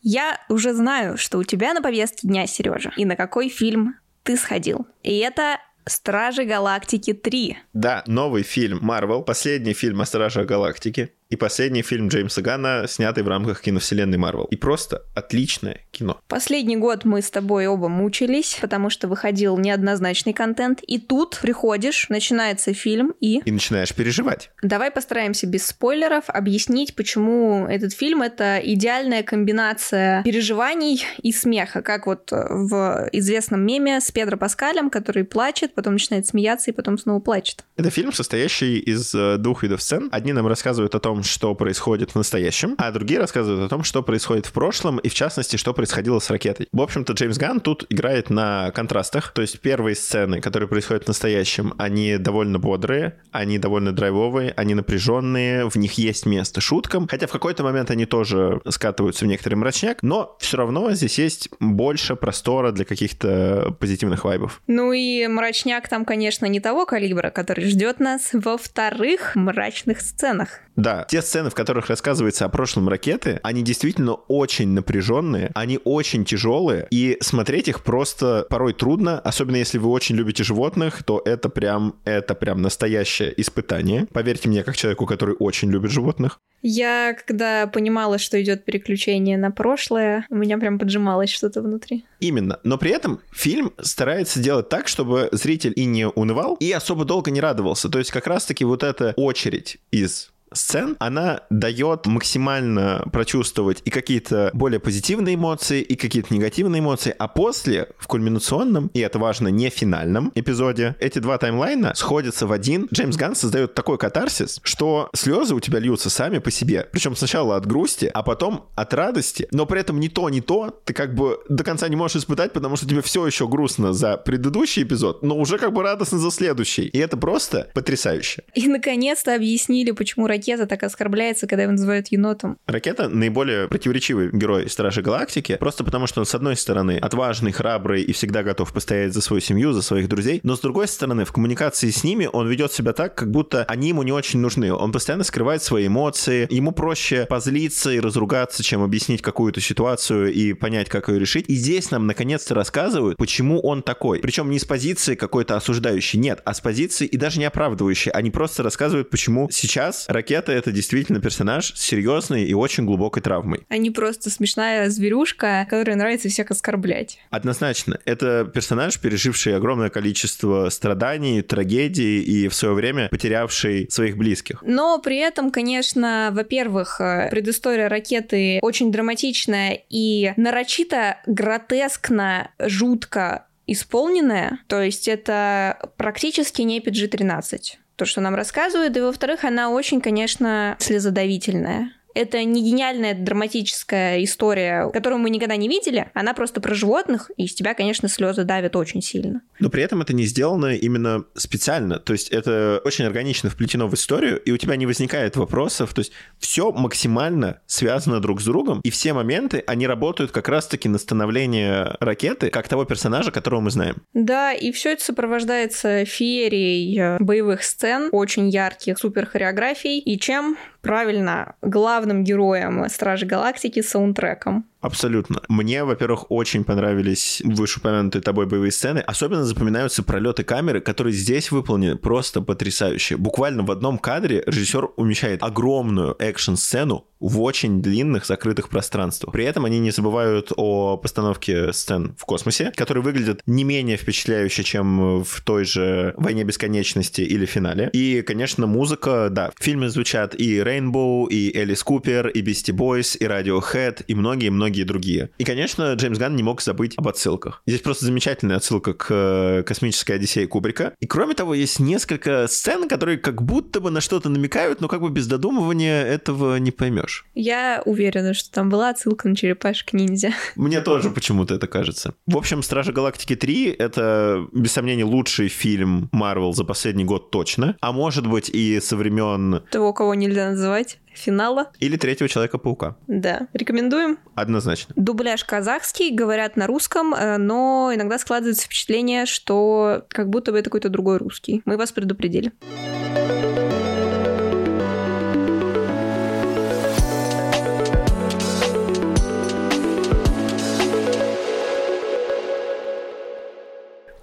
Я 0.02 0.40
уже 0.48 0.74
знаю, 0.74 1.18
что 1.18 1.38
у 1.38 1.44
тебя 1.44 1.74
на 1.74 1.82
повестке 1.82 2.28
дня, 2.28 2.48
Сережа, 2.48 2.94
и 2.96 3.04
на 3.04 3.16
какой 3.16 3.50
фильм 3.50 3.96
ты 4.24 4.38
сходил. 4.38 4.88
И 5.04 5.18
это 5.18 5.58
Стражи 5.88 6.44
Галактики 6.46 7.14
3. 7.14 7.58
Да, 7.74 8.04
новый 8.08 8.44
фильм 8.44 8.80
Marvel, 8.80 9.24
последний 9.24 9.74
фильм 9.74 10.02
о 10.02 10.06
Стражах 10.06 10.46
Галактики 10.46 11.12
и 11.30 11.36
последний 11.36 11.82
фильм 11.82 12.08
Джеймса 12.08 12.42
Гана, 12.42 12.86
снятый 12.88 13.24
в 13.24 13.28
рамках 13.28 13.62
киновселенной 13.62 14.18
Марвел. 14.18 14.46
И 14.46 14.56
просто 14.56 15.04
отличное 15.14 15.82
кино. 15.92 16.20
Последний 16.28 16.78
год 16.78 17.06
мы 17.06 17.22
с 17.22 17.30
тобой 17.30 17.68
оба 17.68 17.90
мучились, 17.90 18.58
потому 18.62 18.90
что 18.90 19.08
выходил 19.08 19.58
неоднозначный 19.58 20.34
контент, 20.34 20.82
и 20.84 21.00
тут 21.00 21.40
приходишь, 21.42 22.10
начинается 22.10 22.74
фильм 22.74 23.14
и... 23.20 23.40
И 23.40 23.52
начинаешь 23.52 23.94
переживать. 23.94 24.52
Давай 24.62 24.92
постараемся 24.92 25.48
без 25.48 25.66
спойлеров 25.66 26.26
объяснить, 26.28 26.96
почему 26.96 27.68
этот 27.68 27.94
фильм— 27.94 28.22
это 28.24 28.60
идеальная 28.64 29.24
комбинация 29.24 30.24
переживаний 30.24 31.06
и 31.22 31.32
смеха, 31.32 31.82
как 31.82 32.08
вот 32.08 32.32
в 32.32 33.10
известном 33.12 33.66
меме 33.66 34.00
с 34.00 34.12
Педро 34.12 34.38
Паскалем, 34.38 34.90
который 34.90 35.24
плачет, 35.24 35.74
потом 35.74 35.94
начинает 35.94 36.26
смеяться 36.26 36.72
и 36.72 36.74
потом 36.74 36.98
снова 36.98 37.20
плачет. 37.20 37.66
Это 37.76 37.90
фильм, 37.90 38.14
состоящий 38.14 38.80
из 38.80 39.14
э, 39.14 39.38
двух 39.38 39.64
видов 39.64 39.82
сцен. 39.82 40.10
Одни 40.12 40.34
нам 40.34 40.48
рассказывают 40.48 40.96
о 40.96 41.00
том, 41.00 41.17
том, 41.18 41.24
что 41.24 41.56
происходит 41.56 42.12
в 42.12 42.16
настоящем, 42.16 42.76
а 42.78 42.92
другие 42.92 43.20
рассказывают 43.20 43.66
о 43.66 43.70
том, 43.70 43.84
что 43.84 44.04
происходит 44.04 44.46
в 44.46 44.52
прошлом, 44.52 45.00
и 45.00 45.10
в 45.10 45.16
частности, 45.16 45.56
что 45.56 45.74
происходило 45.74 46.20
с 46.20 46.30
ракетой. 46.30 46.68
В 46.72 46.80
общем-то, 46.80 47.14
Джеймс 47.14 47.38
Ганн 47.40 47.60
тут 47.60 47.88
играет 47.90 48.30
на 48.30 48.70
контрастах, 48.72 49.32
то 49.32 49.42
есть 49.42 49.60
первые 49.60 49.96
сцены, 49.96 50.42
которые 50.42 50.70
происходят 50.70 51.06
в 51.06 51.08
настоящем, 51.08 51.74
они 51.80 52.18
довольно 52.18 52.60
бодрые, 52.60 53.16
они 53.32 53.58
довольно 53.58 53.94
драйвовые, 53.94 54.54
они 54.56 54.76
напряженные, 54.76 55.68
в 55.68 55.76
них 55.78 55.94
есть 55.94 56.28
место 56.28 56.62
шуткам, 56.62 57.08
хотя 57.08 57.26
в 57.26 57.32
какой-то 57.32 57.64
момент 57.64 57.90
они 57.90 58.06
тоже 58.06 58.62
скатываются 58.70 59.26
в 59.26 59.28
некоторый 59.28 59.56
мрачняк, 59.56 60.04
но 60.04 60.38
все 60.40 60.58
равно 60.58 60.92
здесь 60.92 61.18
есть 61.18 61.50
больше 61.60 62.16
простора 62.16 62.72
для 62.72 62.86
каких-то 62.86 63.76
позитивных 63.80 64.24
вайбов. 64.24 64.62
Ну 64.68 64.94
и 64.94 65.26
мрачняк 65.26 65.90
там, 65.90 66.06
конечно, 66.06 66.46
не 66.46 66.60
того 66.60 66.86
калибра, 66.86 67.32
который 67.32 67.66
ждет 67.66 68.00
нас 68.00 68.30
во 68.34 68.60
вторых 68.60 69.36
мрачных 69.36 70.02
сценах. 70.02 70.60
Да, 70.78 71.07
те 71.08 71.22
сцены, 71.22 71.50
в 71.50 71.56
которых 71.56 71.88
рассказывается 71.88 72.46
о 72.46 72.50
прошлом 72.50 72.90
ракеты, 72.90 73.40
они 73.44 73.64
действительно 73.64 74.14
очень 74.14 74.70
напряженные, 74.70 75.52
они 75.56 75.80
очень 75.84 76.26
тяжелые, 76.26 76.88
и 76.92 77.18
смотреть 77.22 77.68
их 77.68 77.84
просто 77.84 78.46
порой 78.50 78.74
трудно, 78.74 79.20
особенно 79.20 79.56
если 79.56 79.78
вы 79.78 79.90
очень 79.90 80.16
любите 80.16 80.44
животных, 80.44 81.04
то 81.04 81.22
это 81.24 81.50
прям, 81.50 81.96
это 82.06 82.36
прям 82.36 82.62
настоящее 82.62 83.34
испытание. 83.40 84.08
Поверьте 84.14 84.50
мне, 84.50 84.64
как 84.64 84.76
человеку, 84.76 85.06
который 85.06 85.36
очень 85.40 85.70
любит 85.72 85.92
животных. 85.92 86.40
Я, 86.62 87.16
когда 87.26 87.68
понимала, 87.68 88.18
что 88.18 88.42
идет 88.42 88.66
переключение 88.66 89.38
на 89.38 89.52
прошлое, 89.52 90.26
у 90.30 90.36
меня 90.36 90.58
прям 90.58 90.80
поджималось 90.80 91.30
что-то 91.30 91.62
внутри. 91.62 92.06
Именно. 92.20 92.60
Но 92.64 92.78
при 92.78 92.92
этом 92.92 93.20
фильм 93.32 93.74
старается 93.80 94.40
делать 94.40 94.70
так, 94.70 94.88
чтобы 94.88 95.30
зритель 95.32 95.74
и 95.76 95.86
не 95.86 96.08
унывал, 96.08 96.56
и 96.56 96.72
особо 96.72 97.06
долго 97.06 97.30
не 97.32 97.42
радовался. 97.42 97.90
То 97.90 98.00
есть 98.00 98.12
как 98.12 98.28
раз-таки 98.28 98.66
вот 98.66 98.84
эта 98.84 99.14
очередь 99.18 99.78
из 99.92 100.32
сцен, 100.54 100.96
она 101.00 101.42
дает 101.50 102.06
максимально 102.06 103.04
прочувствовать 103.12 103.82
и 103.86 103.90
какие-то 103.90 104.52
более 104.54 104.80
позитивные 104.80 105.36
эмоции, 105.36 105.82
и 105.82 105.96
какие-то 105.96 106.34
негативные 106.34 106.80
эмоции, 106.80 107.14
а 107.18 107.28
после, 107.28 107.90
в 107.98 108.08
кульминационном, 108.08 108.90
и 108.94 109.00
это 109.00 109.20
важно, 109.20 109.50
не 109.50 109.70
финальном 109.70 110.32
эпизоде, 110.36 110.96
эти 111.00 111.20
два 111.20 111.38
таймлайна 111.38 111.94
сходятся 111.96 112.48
в 112.48 112.52
один. 112.52 112.88
Джеймс 112.94 113.16
Ганн 113.16 113.36
создает 113.36 113.74
такой 113.74 113.98
катарсис, 113.98 114.60
что 114.64 115.10
слезы 115.16 115.56
у 115.56 115.60
тебя 115.60 115.80
льются 115.80 116.10
сами 116.10 116.40
по 116.40 116.52
себе. 116.52 116.88
Причем 116.92 117.16
сначала 117.16 117.56
от 117.56 117.66
грусти, 117.66 118.10
а 118.14 118.24
потом 118.24 118.68
от 118.76 118.94
радости, 118.94 119.48
но 119.52 119.66
при 119.66 119.82
этом 119.82 120.00
ни 120.00 120.08
то, 120.08 120.30
ни 120.30 120.40
то 120.40 120.80
ты 120.86 120.94
как 120.94 121.16
бы 121.16 121.40
до 121.50 121.64
конца 121.64 121.88
не 121.88 121.96
можешь 121.96 122.18
испытать, 122.18 122.54
потому 122.54 122.76
что 122.76 122.88
тебе 122.88 123.02
все 123.02 123.26
еще 123.26 123.48
грустно 123.48 123.94
за 123.94 124.18
предыдущий 124.18 124.84
эпизод, 124.84 125.24
но 125.24 125.38
уже 125.38 125.58
как 125.58 125.74
бы 125.74 125.84
радостно 125.84 126.18
за 126.18 126.32
следующий. 126.32 126.86
И 126.88 126.98
это 126.98 127.18
просто 127.18 127.70
потрясающе. 127.74 128.44
И 128.54 128.68
наконец-то 128.68 129.36
объяснили, 129.36 129.92
почему 129.92 130.28
Ракета 130.38 130.68
так 130.68 130.84
оскорбляется, 130.84 131.48
когда 131.48 131.64
его 131.64 131.72
называют 131.72 132.10
енотом. 132.10 132.60
Ракета 132.68 133.10
наиболее 133.10 133.68
противоречивый 133.68 134.30
герой 134.32 134.70
Стражи 134.70 135.02
Галактики, 135.02 135.58
просто 135.60 135.84
потому 135.84 136.06
что 136.06 136.20
он, 136.20 136.28
с 136.28 136.36
одной 136.36 136.56
стороны, 136.56 137.00
отважный, 137.00 137.52
храбрый 137.52 138.04
и 138.04 138.14
всегда 138.14 138.44
готов 138.44 138.72
постоять 138.72 139.14
за 139.14 139.22
свою 139.22 139.42
семью, 139.42 139.74
за 139.74 139.82
своих 139.82 140.08
друзей, 140.08 140.40
но 140.44 140.56
с 140.56 140.60
другой 140.60 140.88
стороны, 140.88 141.26
в 141.26 141.32
коммуникации 141.32 141.90
с 141.90 142.04
ними 142.04 142.30
он 142.32 142.48
ведет 142.48 142.72
себя 142.72 142.94
так, 142.94 143.16
как 143.16 143.32
будто 143.32 143.66
они 143.68 143.88
ему 143.90 144.04
не 144.04 144.12
очень 144.12 144.40
нужны. 144.40 144.72
Он 144.72 144.92
постоянно 144.92 145.24
скрывает 145.24 145.64
свои 145.64 145.88
эмоции, 145.88 146.48
ему 146.52 146.72
проще 146.72 147.26
позлиться 147.28 147.90
и 147.90 148.00
разругаться, 148.00 148.62
чем 148.62 148.84
объяснить 148.84 149.24
какую-то 149.24 149.60
ситуацию 149.60 150.32
и 150.32 150.54
понять, 150.54 150.88
как 150.88 151.10
ее 151.10 151.18
решить. 151.18 151.46
И 151.48 151.56
здесь 151.56 151.90
нам 151.90 152.06
наконец-то 152.06 152.54
рассказывают, 152.54 153.18
почему 153.18 153.60
он 153.60 153.82
такой. 153.82 154.20
Причем 154.20 154.52
не 154.52 154.60
с 154.60 154.66
позиции 154.66 155.16
какой-то 155.16 155.56
осуждающей, 155.56 156.20
нет, 156.20 156.44
а 156.46 156.54
с 156.54 156.62
позиции 156.62 157.08
и 157.08 157.18
даже 157.18 157.40
не 157.40 157.46
оправдывающей. 157.46 158.12
Они 158.12 158.30
просто 158.30 158.62
рассказывают, 158.62 159.10
почему 159.10 159.50
сейчас 159.52 160.06
ракета 160.08 160.27
Ракета— 160.28 160.52
это 160.54 160.74
действительно 160.74 161.22
персонаж 161.22 161.74
с 161.74 161.80
серьезной 161.80 162.44
и 162.44 162.54
очень 162.54 162.84
глубокой 162.84 163.24
травмой. 163.24 163.62
А 163.70 163.78
не 163.78 163.92
просто 163.92 164.30
смешная 164.30 164.90
зверюшка, 164.90 165.66
которой 165.70 165.96
нравится 165.96 166.28
всех 166.28 166.52
оскорблять. 166.52 167.20
Однозначно. 167.30 167.98
Это 168.04 168.44
персонаж, 168.54 169.00
переживший 169.00 169.56
огромное 169.56 169.90
количество 169.90 170.68
страданий, 170.68 171.42
трагедий 171.42 172.22
и 172.22 172.50
в 172.50 172.56
свое 172.56 172.74
время 172.74 173.08
потерявший 173.08 173.88
своих 173.90 174.18
близких. 174.18 174.62
Но 174.64 175.00
при 175.00 175.16
этом, 175.16 175.50
конечно, 175.50 176.32
во-первых, 176.34 177.00
э, 177.00 177.30
предыстория 177.32 177.88
ракеты 177.88 178.60
очень 178.62 178.92
драматичная 178.92 179.80
и 179.90 180.34
нарочито 180.36 181.20
гротескно, 181.26 182.52
жутко 182.60 183.46
исполненная. 183.66 184.60
То 184.68 184.82
есть 184.82 185.08
это 185.08 185.90
практически 185.96 186.64
не 186.64 186.82
PG-13 186.82 187.78
то, 187.98 188.06
что 188.06 188.22
нам 188.22 188.36
рассказывают, 188.36 188.96
и, 188.96 189.02
во-вторых, 189.02 189.44
она 189.44 189.70
очень, 189.72 190.02
конечно, 190.02 190.78
слезодавительная. 190.80 191.92
Это 192.18 192.44
не 192.44 192.64
гениальная 192.64 193.14
драматическая 193.14 194.24
история, 194.24 194.90
которую 194.92 195.20
мы 195.20 195.30
никогда 195.30 195.56
не 195.56 195.68
видели. 195.68 196.10
Она 196.16 196.34
просто 196.34 196.60
про 196.62 196.74
животных, 196.74 197.30
и 197.38 197.46
из 197.46 197.54
тебя, 197.54 197.76
конечно, 197.76 198.10
слезы 198.10 198.44
давят 198.44 198.76
очень 198.76 199.04
сильно. 199.04 199.42
Но 199.60 199.70
при 199.70 199.84
этом 199.84 200.02
это 200.02 200.14
не 200.14 200.26
сделано 200.26 200.76
именно 200.76 201.26
специально. 201.36 202.00
То 202.00 202.14
есть 202.14 202.30
это 202.30 202.82
очень 202.84 203.06
органично 203.06 203.52
вплетено 203.52 203.88
в 203.88 203.94
историю, 203.94 204.40
и 204.40 204.52
у 204.52 204.58
тебя 204.58 204.76
не 204.78 204.88
возникает 204.88 205.36
вопросов. 205.36 205.94
То 205.94 206.00
есть 206.00 206.12
все 206.40 206.72
максимально 206.72 207.62
связано 207.68 208.20
друг 208.20 208.42
с 208.42 208.46
другом, 208.46 208.82
и 208.84 208.90
все 208.90 209.14
моменты, 209.14 209.64
они 209.68 209.86
работают 209.86 210.32
как 210.32 210.50
раз-таки 210.50 210.90
на 210.90 210.98
становление 210.98 211.98
ракеты, 212.00 212.50
как 212.50 212.68
того 212.68 212.86
персонажа, 212.86 213.30
которого 213.30 213.62
мы 213.62 213.70
знаем. 213.70 213.98
Да, 214.16 214.54
и 214.54 214.72
все 214.72 214.94
это 214.94 215.04
сопровождается 215.04 216.04
феерией 216.06 217.00
э, 217.00 217.18
боевых 217.20 217.62
сцен, 217.62 218.10
очень 218.12 218.50
ярких, 218.50 218.98
супер 218.98 219.28
хореографий, 219.28 220.00
и 220.00 220.20
чем 220.20 220.58
правильно 220.82 221.56
главным 221.62 222.24
героем 222.24 222.88
Стражи 222.90 223.26
Галактики 223.26 223.82
саундтреком. 223.82 224.66
Абсолютно. 224.80 225.42
Мне, 225.50 225.84
во-первых, 225.84 226.30
очень 226.30 226.64
понравились 226.64 227.42
вышеупомянутые 227.44 228.22
тобой 228.22 228.46
боевые 228.46 228.72
сцены. 228.72 229.00
Особенно 229.00 229.44
запоминаются 229.44 230.04
пролеты 230.04 230.44
камеры, 230.44 230.82
которые 230.82 231.14
здесь 231.14 231.52
выполнены 231.52 231.96
просто 231.96 232.42
потрясающе. 232.42 233.18
Буквально 233.18 233.64
в 233.64 233.72
одном 233.72 233.98
кадре 233.98 234.44
режиссер 234.46 234.90
умещает 234.96 235.42
огромную 235.42 236.16
экшн-сцену 236.20 237.06
в 237.20 237.42
очень 237.42 237.82
длинных 237.82 238.26
закрытых 238.26 238.70
пространствах. 238.70 239.34
При 239.34 239.46
этом 239.46 239.66
они 239.66 239.80
не 239.80 239.92
забывают 239.92 240.52
о 240.56 240.98
постановке 240.98 241.74
сцен 241.74 242.16
в 242.18 242.26
космосе, 242.26 242.72
которые 242.76 243.04
выглядят 243.04 243.42
не 243.46 243.64
менее 243.64 243.98
впечатляюще, 243.98 244.64
чем 244.64 245.24
в 245.24 245.42
той 245.42 245.66
же 245.66 246.14
«Войне 246.18 246.44
бесконечности» 246.44 247.22
или 247.22 247.46
«Финале». 247.46 247.90
И, 247.94 248.22
конечно, 248.22 248.68
музыка, 248.68 249.30
да, 249.32 249.52
в 249.58 249.64
фильме 249.64 249.90
звучат 249.90 250.36
и 250.36 250.60
Rainbow, 250.60 251.28
и 251.28 251.58
Элис 251.58 251.84
Купер, 251.84 252.28
и 252.28 252.42
Beastie 252.42 252.76
Boys, 252.76 253.18
и 253.18 253.26
Radiohead, 253.26 254.04
и 254.08 254.14
многие-многие 254.14 254.77
другие. 254.84 255.30
И, 255.38 255.44
конечно, 255.44 255.94
Джеймс 255.94 256.18
Ганн 256.18 256.36
не 256.36 256.44
мог 256.44 256.62
забыть 256.62 256.94
об 256.98 257.08
отсылках. 257.08 257.62
Здесь 257.66 257.82
просто 257.82 258.06
замечательная 258.06 258.58
отсылка 258.58 258.94
к 258.94 259.08
э, 259.10 259.64
«Космической 259.64 260.14
Одиссее» 260.14 260.48
Кубрика. 260.48 260.94
И, 261.00 261.08
кроме 261.08 261.34
того, 261.34 261.54
есть 261.54 261.80
несколько 261.80 262.48
сцен, 262.48 262.88
которые 262.88 263.18
как 263.18 263.42
будто 263.42 263.80
бы 263.80 263.92
на 263.92 264.02
что-то 264.02 264.30
намекают, 264.30 264.82
но 264.82 264.88
как 264.88 265.02
бы 265.02 265.10
без 265.10 265.28
додумывания 265.28 266.04
этого 266.04 266.58
не 266.58 266.72
поймешь. 266.72 267.26
Я 267.36 267.82
уверена, 267.86 268.34
что 268.34 268.52
там 268.52 268.70
была 268.70 268.90
отсылка 268.90 269.28
на 269.28 269.36
черепашек 269.36 269.94
ниндзя. 269.94 270.32
Мне 270.56 270.82
тоже 270.82 271.10
почему-то 271.10 271.56
это 271.56 271.68
кажется. 271.68 272.14
В 272.26 272.38
общем, 272.38 272.64
«Стражи 272.64 272.92
Галактики 272.92 273.34
3»— 273.34 273.76
это, 273.80 274.48
без 274.52 274.72
сомнения, 274.72 275.06
лучший 275.06 275.48
фильм 275.48 276.10
Марвел 276.12 276.54
за 276.54 276.64
последний 276.64 277.04
год 277.04 277.32
точно. 277.32 277.76
А 277.82 277.92
может 277.92 278.28
быть 278.28 278.50
и 278.50 278.80
со 278.80 278.96
времен... 278.96 279.64
Того, 279.72 279.94
кого 279.94 280.14
нельзя 280.16 280.52
называть 280.52 281.00
финала. 281.18 281.72
Или 281.80 281.98
третьего 281.98 282.30
Человека-паука. 282.30 282.96
Да. 283.08 283.48
Рекомендуем. 283.54 284.20
Однозначно. 284.36 284.94
Дубляж 284.96 285.44
казахский, 285.44 286.12
говорят 286.12 286.56
на 286.56 286.68
русском, 286.68 287.14
э, 287.14 287.38
но 287.38 287.92
иногда 287.94 288.18
складывается 288.20 288.66
впечатление, 288.66 289.26
что 289.26 290.06
как 290.10 290.30
будто 290.30 290.52
бы 290.52 290.60
это 290.60 290.66
какой-то 290.66 290.90
другой 290.90 291.18
русский. 291.18 291.62
Мы 291.66 291.78
вас 291.78 291.92
предупредили. 291.92 292.52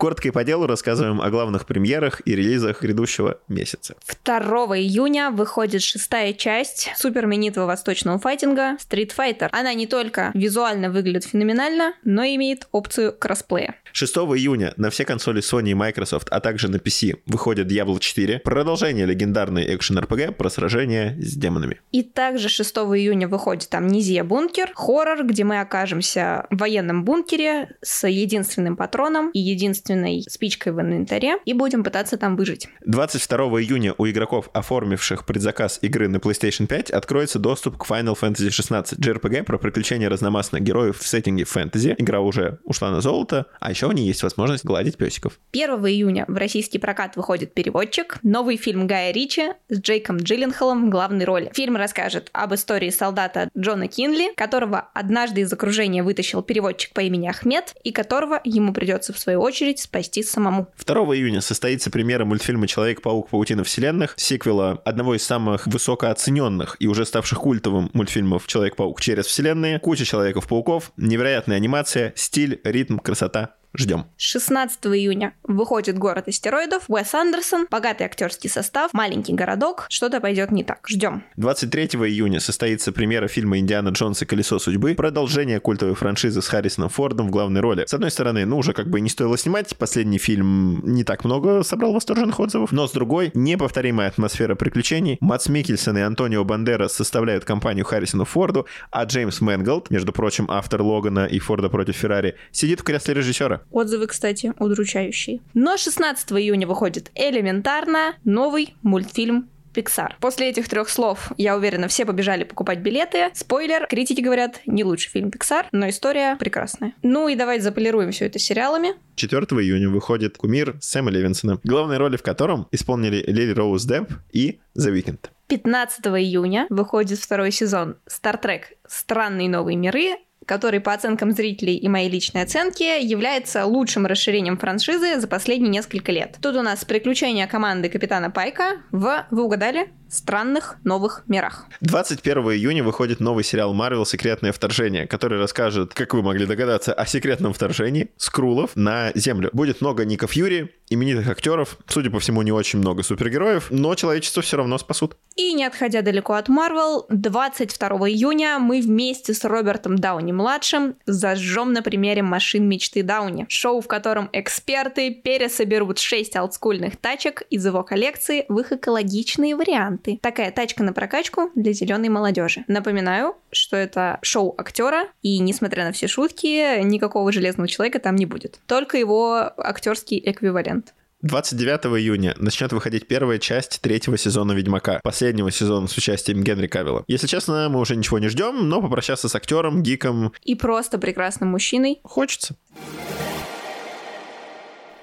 Коротко 0.05 0.29
и 0.29 0.33
по 0.33 0.45
делу 0.45 0.67
рассказываем 0.67 1.23
о 1.23 1.31
главных 1.31 1.65
премьерах 1.65 2.21
и 2.27 2.37
релизах 2.37 2.83
грядущего 2.83 3.41
месяца. 3.49 3.97
2 4.23 4.39
июня 4.77 5.31
выходит 5.31 5.81
шестая 5.81 6.35
часть 6.35 6.91
суперменитого 6.99 7.65
восточного 7.65 8.19
файтинга 8.19 8.77
Street 8.77 9.13
Fighter. 9.17 9.49
Она 9.51 9.73
не 9.73 9.87
только 9.87 10.31
визуально 10.35 10.91
выглядит 10.91 11.25
феноменально, 11.25 11.95
но 12.05 12.23
и 12.23 12.37
имеет 12.37 12.69
опцию 12.71 13.17
кроссплея. 13.19 13.77
6 13.97 14.17
июня 14.17 14.75
на 14.77 14.91
все 14.91 15.05
консоли 15.05 15.41
Sony 15.41 15.71
и 15.71 15.75
Microsoft, 15.75 16.27
а 16.31 16.41
также 16.41 16.69
на 16.69 16.77
PC 16.77 17.21
выходит 17.27 17.71
Diablo 17.71 18.01
4, 18.01 18.41
продолжение 18.41 19.07
легендарной 19.07 19.73
экшен-РПГ 19.77 20.33
про 20.33 20.51
сражение 20.51 21.17
с 21.23 21.35
демонами. 21.35 21.81
И 21.93 22.03
также 22.03 22.49
6 22.49 22.75
июня 22.75 23.29
выходит 23.29 23.73
Амнезия 23.73 24.25
Бункер, 24.25 24.73
хоррор, 24.75 25.25
где 25.25 25.45
мы 25.45 25.61
окажемся 25.61 26.45
в 26.51 26.57
военном 26.57 27.05
бункере 27.05 27.77
с 27.83 28.09
единственным 28.09 28.77
патроном 28.77 29.31
и 29.31 29.39
единственной 29.39 30.23
спичкой 30.23 30.73
в 30.73 30.81
инвентаре 30.81 31.37
и 31.45 31.53
будем 31.53 31.85
пытаться 31.85 32.17
там 32.17 32.35
выжить. 32.35 32.67
22 32.85 33.37
июня 33.61 33.95
у 33.97 34.09
игроков, 34.09 34.51
оформивших 34.55 35.25
предзаказ 35.25 35.79
игры 35.83 36.09
на 36.09 36.17
PlayStation 36.17 36.67
5, 36.67 36.91
откроется 36.91 37.39
доступ 37.39 37.79
к 37.79 37.89
Final 37.89 38.19
Fantasy 38.21 38.51
16 38.51 38.99
JRPG 38.99 39.45
про 39.45 39.57
приключения 39.57 40.09
разномастных 40.09 40.65
героев 40.65 40.99
в 40.99 41.07
сеттинге 41.07 41.45
фэнтези. 41.45 41.95
Игра 41.97 42.19
уже 42.19 42.59
ушла 42.65 42.91
на 42.91 43.01
золото, 43.01 43.47
а 43.61 43.71
еще 43.71 43.84
у 43.89 43.93
нее 43.93 44.07
есть 44.07 44.23
возможность 44.23 44.65
гладить 44.65 44.97
песиков. 44.97 45.39
1 45.53 45.71
июня 45.87 46.25
в 46.29 46.37
российский 46.37 46.79
прокат 46.79 47.17
выходит 47.17 47.55
«Переводчик», 47.55 48.19
новый 48.23 48.57
фильм 48.57 48.87
Гая 48.87 49.13
Ричи 49.13 49.53
с 49.69 49.81
Джейком 49.81 50.19
Джилленхолом 50.19 50.87
в 50.87 50.91
главной 50.91 51.25
роли. 51.25 51.51
Фильм 51.55 51.77
расскажет 51.77 52.31
об 52.33 52.55
истории 52.55 52.91
солдата 52.91 53.49
Джона 53.57 53.89
Кинли, 53.89 54.35
которого 54.35 54.89
однажды 54.95 55.43
из 55.43 55.53
окружения 55.53 56.03
вытащил 56.03 56.43
переводчик 56.43 56.93
по 56.93 57.01
имени 57.01 57.29
Ахмед, 57.29 57.75
и 57.83 57.93
которого 57.93 58.41
ему 58.45 58.73
придется 58.73 59.13
в 59.13 59.19
свою 59.19 59.41
очередь 59.41 59.81
спасти 59.81 60.23
самому. 60.23 60.69
2 60.85 60.95
июня 61.17 61.41
состоится 61.41 61.91
премьера 61.91 62.25
мультфильма 62.25 62.67
«Человек-паук. 62.67 63.29
Паутина 63.31 63.65
вселенных», 63.65 64.15
сиквела 64.17 64.83
одного 64.85 65.15
из 65.15 65.25
самых 65.25 65.67
высокооцененных 65.67 66.77
и 66.79 66.87
уже 66.87 67.05
ставших 67.05 67.39
культовым 67.39 67.91
мультфильмов 67.93 68.47
«Человек-паук 68.47 69.01
через 69.01 69.27
вселенные», 69.27 69.79
куча 69.79 70.05
Человеков-пауков, 70.05 70.93
невероятная 70.97 71.57
анимация, 71.57 72.13
стиль, 72.17 72.61
ритм, 72.65 72.99
красота, 72.99 73.55
Ждем. 73.77 74.05
16 74.19 74.79
июня 74.87 75.35
выходит 75.43 75.99
«Город 75.99 76.29
астероидов», 76.29 76.85
Уэс 76.87 77.13
Андерсон, 77.13 77.67
богатый 77.69 78.05
актерский 78.05 78.49
состав, 78.49 78.93
маленький 78.93 79.33
городок, 79.33 79.87
что-то 79.89 80.21
пойдет 80.21 80.53
не 80.53 80.63
так. 80.63 80.87
Ждем. 80.89 81.25
23 81.37 81.87
июня 81.87 82.39
состоится 82.39 82.93
премьера 82.93 83.27
фильма 83.27 83.59
«Индиана 83.59 83.89
Джонс 83.89 84.23
и 84.23 84.27
колесо 84.27 84.61
судьбы», 84.61 84.95
продолжение 84.95 85.59
культовой 85.59 85.97
франшизы 85.97 86.41
с 86.41 86.47
Харрисоном 86.47 86.89
Фордом 86.89 87.27
в 87.27 87.31
главной 87.31 87.61
роли. 87.61 87.85
С 87.87 87.95
одной 87.95 88.13
стороны, 88.13 88.47
ну 88.47 88.59
уже 88.59 88.75
как 88.75 88.89
бы 88.89 89.01
не 89.01 89.09
стоило 89.09 89.37
снимать, 89.37 89.77
последний 89.77 90.19
фильм 90.19 90.81
не 90.85 91.03
так 91.03 91.25
много 91.25 91.65
собрал 91.65 91.95
восторженных 91.95 92.39
отзывов, 92.39 92.71
но 92.71 92.87
с 92.87 92.93
другой, 92.93 93.33
неповторимая 93.35 94.07
атмосфера 94.07 94.55
приключений. 94.55 95.19
Мац 95.21 95.49
Микельсон 95.49 95.99
и 95.99 96.01
Антонио 96.01 96.45
Бандерас 96.45 96.93
составляют 96.93 97.45
компанию 97.45 97.85
Харрисону 97.85 98.25
Форду, 98.25 98.67
а 98.93 99.03
Джеймс 99.05 99.41
Мэнголд, 99.41 99.91
между 99.91 100.13
прочим, 100.13 100.47
автор 100.49 100.81
Логана 100.81 101.27
и 101.27 101.41
Форда 101.41 101.69
против 101.69 101.97
Феррари, 101.97 102.37
сидит 102.53 102.81
в 102.81 102.85
кресле 102.85 103.15
режиссера. 103.15 103.64
Отзывы, 103.71 104.07
кстати, 104.07 104.53
удручающие. 104.59 105.41
Но 105.55 105.77
16 105.77 106.33
июня 106.33 106.67
выходит 106.67 107.11
элементарно 107.15 108.15
новый 108.25 108.75
мультфильм 108.83 109.49
Pixar. 109.75 110.13
После 110.21 110.49
этих 110.49 110.69
трех 110.69 110.89
слов, 110.89 111.33
я 111.37 111.57
уверена, 111.57 111.89
все 111.89 112.07
побежали 112.07 112.45
покупать 112.45 112.79
билеты. 112.79 113.31
Спойлер, 113.35 113.87
критики 113.87 114.21
говорят, 114.21 114.61
не 114.67 114.85
лучший 114.85 115.11
фильм 115.11 115.29
Pixar, 115.29 115.67
но 115.73 115.89
история 115.89 116.37
прекрасная. 116.37 116.95
Ну 117.03 117.29
и 117.29 117.35
давайте 117.35 117.65
заполируем 117.65 118.13
все 118.13 118.27
это 118.27 118.39
сериалами. 118.39 118.95
4 119.17 119.43
июня 119.43 119.91
выходит 119.91 120.37
«Кумир» 120.37 120.77
Сэма 120.81 121.11
Левинсона, 121.11 121.59
главные 121.65 121.99
роли 121.99 122.17
в 122.17 122.23
котором 122.23 122.69
исполнили 122.71 123.23
Лили 123.27 123.53
Роуз 123.53 123.85
Депп 123.85 124.13
и 124.33 124.61
The 124.77 124.93
Weeknd. 124.93 125.19
15 125.49 126.07
июня 126.07 126.67
выходит 126.71 127.19
второй 127.19 127.51
сезон 127.51 127.97
Trek 128.09 128.63
«Странные 128.87 129.49
новые 129.49 129.77
миры», 129.77 130.17
который 130.47 130.81
по 130.81 130.93
оценкам 130.93 131.33
зрителей 131.33 131.77
и 131.77 131.89
моей 131.89 132.09
личной 132.09 132.43
оценки 132.43 133.03
является 133.03 133.65
лучшим 133.65 134.07
расширением 134.07 134.59
франшизы 134.59 135.21
за 135.21 135.29
последние 135.29 135.71
несколько 135.71 136.13
лет. 136.13 136.37
Тут 136.41 136.57
у 136.57 136.63
нас 136.63 136.85
приключения 136.85 137.47
команды 137.47 137.89
Капитана 137.89 138.31
Пайка 138.31 138.83
в, 138.91 139.27
вы 139.31 139.43
угадали, 139.43 139.89
странных 140.15 140.77
новых 140.85 141.25
мирах. 141.27 141.67
21 141.81 142.43
июня 142.53 142.85
выходит 142.85 143.21
новый 143.21 143.45
сериал 143.45 143.75
Marvel 143.75 144.05
«Секретное 144.07 144.53
вторжение», 144.53 145.07
который 145.07 145.39
расскажет, 145.39 145.93
как 145.95 146.15
вы 146.15 146.23
могли 146.23 146.47
догадаться, 146.47 146.93
о 146.93 147.07
секретном 147.07 147.53
вторжении 147.53 148.11
Скрулов 148.17 148.71
на 148.77 149.11
Землю. 149.15 149.51
Будет 149.53 149.81
много 149.81 150.05
Ника 150.05 150.27
Фьюри, 150.27 150.75
именитых 150.89 151.29
актеров, 151.29 151.79
судя 151.87 152.11
по 152.11 152.21
всему, 152.21 152.43
не 152.43 152.53
очень 152.53 152.79
много 152.79 153.03
супергероев, 153.03 153.69
но 153.71 153.95
человечество 153.95 154.43
все 154.43 154.57
равно 154.57 154.79
спасут. 154.79 155.17
И 155.37 155.53
не 155.53 155.65
отходя 155.65 156.03
далеко 156.03 156.35
от 156.35 156.49
Marvel, 156.49 157.05
22 157.09 157.89
июня 158.11 158.59
мы 158.59 158.81
вместе 158.81 159.35
с 159.35 159.45
Робертом 159.45 159.97
Дауни-младшим 159.97 160.97
зажжем 161.07 161.73
на 161.73 161.83
примере 161.83 162.23
машин 162.23 162.69
мечты 162.69 163.03
Дауни. 163.03 163.47
Шоу, 163.49 163.81
в 163.81 163.89
котором 163.89 164.29
эксперты 164.33 165.11
пересоберут 165.11 165.99
6 165.99 166.37
олдскульных 166.37 166.97
тачек 166.97 167.43
из 167.51 167.67
его 167.67 167.83
коллекции 167.83 168.45
в 168.49 168.59
их 168.59 168.73
экологичные 168.73 169.57
варианты. 169.57 170.04
Такая 170.21 170.51
тачка 170.51 170.83
на 170.83 170.93
прокачку 170.93 171.51
для 171.55 171.73
зеленой 171.73 172.09
молодежи. 172.09 172.65
Напоминаю, 172.69 173.37
что 173.51 173.77
это 173.77 174.19
шоу 174.23 174.55
актера, 174.57 175.07
и 175.23 175.39
несмотря 175.39 175.85
на 175.85 175.93
все 175.93 176.09
шутки, 176.09 176.83
никакого 176.83 177.33
железного 177.33 177.69
человека 177.69 177.99
там 177.99 178.17
не 178.17 178.27
будет. 178.27 178.61
Только 178.67 178.99
его 178.99 179.53
актерский 179.57 180.21
эквивалент. 180.25 180.95
29 181.23 181.87
июня 181.99 182.35
начнет 182.37 182.71
выходить 182.73 183.09
первая 183.09 183.39
часть 183.39 183.81
третьего 183.81 184.19
сезона 184.19 184.53
Ведьмака, 184.53 185.01
последнего 185.03 185.51
сезона 185.51 185.87
с 185.87 185.97
участием 185.97 186.43
Генри 186.43 186.67
Кавилла. 186.67 187.03
Если 187.07 187.27
честно, 187.27 187.69
мы 187.71 187.81
уже 187.81 187.97
ничего 187.97 188.19
не 188.19 188.29
ждем, 188.29 188.69
но 188.69 188.83
попрощаться 188.83 189.31
с 189.31 189.35
актером, 189.35 189.83
гиком... 189.83 190.35
И 190.43 190.55
просто 190.55 190.99
прекрасным 190.99 191.49
мужчиной. 191.49 192.01
Хочется. 192.03 192.57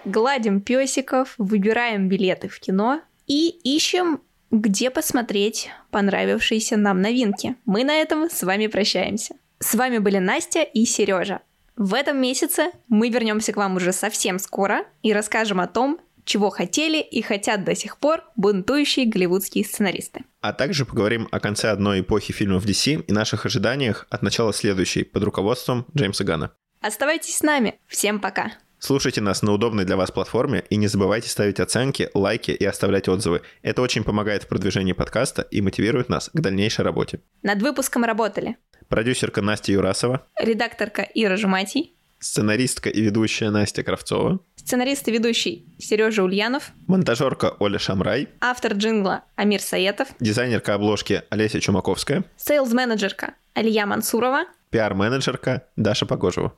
Гладим 0.05 0.61
песиков, 0.61 1.33
выбираем 1.39 2.07
билеты 2.07 2.49
в 2.49 2.59
кино 2.59 3.01
и 3.25 3.49
ищем 3.63 4.21
где 4.51 4.89
посмотреть 4.89 5.69
понравившиеся 5.89 6.77
нам 6.77 7.01
новинки. 7.01 7.55
Мы 7.65 7.83
на 7.83 7.95
этом 7.95 8.29
с 8.29 8.43
вами 8.43 8.67
прощаемся. 8.67 9.35
С 9.59 9.75
вами 9.75 9.97
были 9.97 10.17
Настя 10.17 10.61
и 10.61 10.85
Сережа. 10.85 11.39
В 11.77 11.93
этом 11.93 12.21
месяце 12.21 12.71
мы 12.89 13.09
вернемся 13.09 13.53
к 13.53 13.57
вам 13.57 13.77
уже 13.77 13.93
совсем 13.93 14.39
скоро 14.39 14.83
и 15.01 15.13
расскажем 15.13 15.61
о 15.61 15.67
том, 15.67 15.99
чего 16.25 16.49
хотели 16.49 17.01
и 17.01 17.21
хотят 17.21 17.63
до 17.63 17.75
сих 17.75 17.97
пор 17.97 18.23
бунтующие 18.35 19.07
голливудские 19.07 19.65
сценаристы. 19.65 20.23
А 20.41 20.53
также 20.53 20.85
поговорим 20.85 21.27
о 21.31 21.39
конце 21.39 21.69
одной 21.69 22.01
эпохи 22.01 22.33
фильмов 22.33 22.65
DC 22.65 23.05
и 23.05 23.11
наших 23.11 23.45
ожиданиях 23.45 24.05
от 24.09 24.21
начала 24.21 24.53
следующей 24.53 25.03
под 25.03 25.23
руководством 25.23 25.85
Джеймса 25.95 26.23
Гана. 26.23 26.51
Оставайтесь 26.81 27.37
с 27.37 27.41
нами. 27.41 27.79
Всем 27.87 28.19
пока. 28.19 28.51
Слушайте 28.83 29.21
нас 29.21 29.43
на 29.43 29.51
удобной 29.51 29.85
для 29.85 29.95
вас 29.95 30.09
платформе 30.09 30.63
и 30.71 30.75
не 30.75 30.87
забывайте 30.87 31.29
ставить 31.29 31.59
оценки, 31.59 32.09
лайки 32.15 32.49
и 32.49 32.65
оставлять 32.65 33.07
отзывы. 33.07 33.43
Это 33.61 33.83
очень 33.83 34.03
помогает 34.03 34.41
в 34.41 34.47
продвижении 34.47 34.93
подкаста 34.93 35.43
и 35.43 35.61
мотивирует 35.61 36.09
нас 36.09 36.31
к 36.33 36.39
дальнейшей 36.39 36.83
работе. 36.83 37.21
Над 37.43 37.61
выпуском 37.61 38.03
работали. 38.03 38.57
Продюсерка 38.89 39.43
Настя 39.43 39.71
Юрасова, 39.73 40.25
редакторка 40.35 41.07
Ира 41.13 41.37
Жуматий, 41.37 41.93
сценаристка 42.17 42.89
и 42.89 43.01
ведущая 43.01 43.51
Настя 43.51 43.83
Кравцова, 43.83 44.39
сценарист 44.55 45.07
и 45.07 45.11
ведущий 45.11 45.75
Сережа 45.77 46.23
Ульянов, 46.23 46.71
монтажерка 46.87 47.55
Оля 47.59 47.77
Шамрай, 47.77 48.29
автор 48.41 48.73
джингла 48.73 49.25
Амир 49.35 49.61
Саетов, 49.61 50.07
дизайнерка 50.19 50.73
обложки 50.73 51.21
Олеся 51.29 51.61
Чумаковская, 51.61 52.23
сейлз-менеджерка 52.35 53.35
Алия 53.53 53.85
Мансурова, 53.85 54.45
пиар-менеджерка 54.71 55.67
Даша 55.75 56.07
Погожева. 56.07 56.55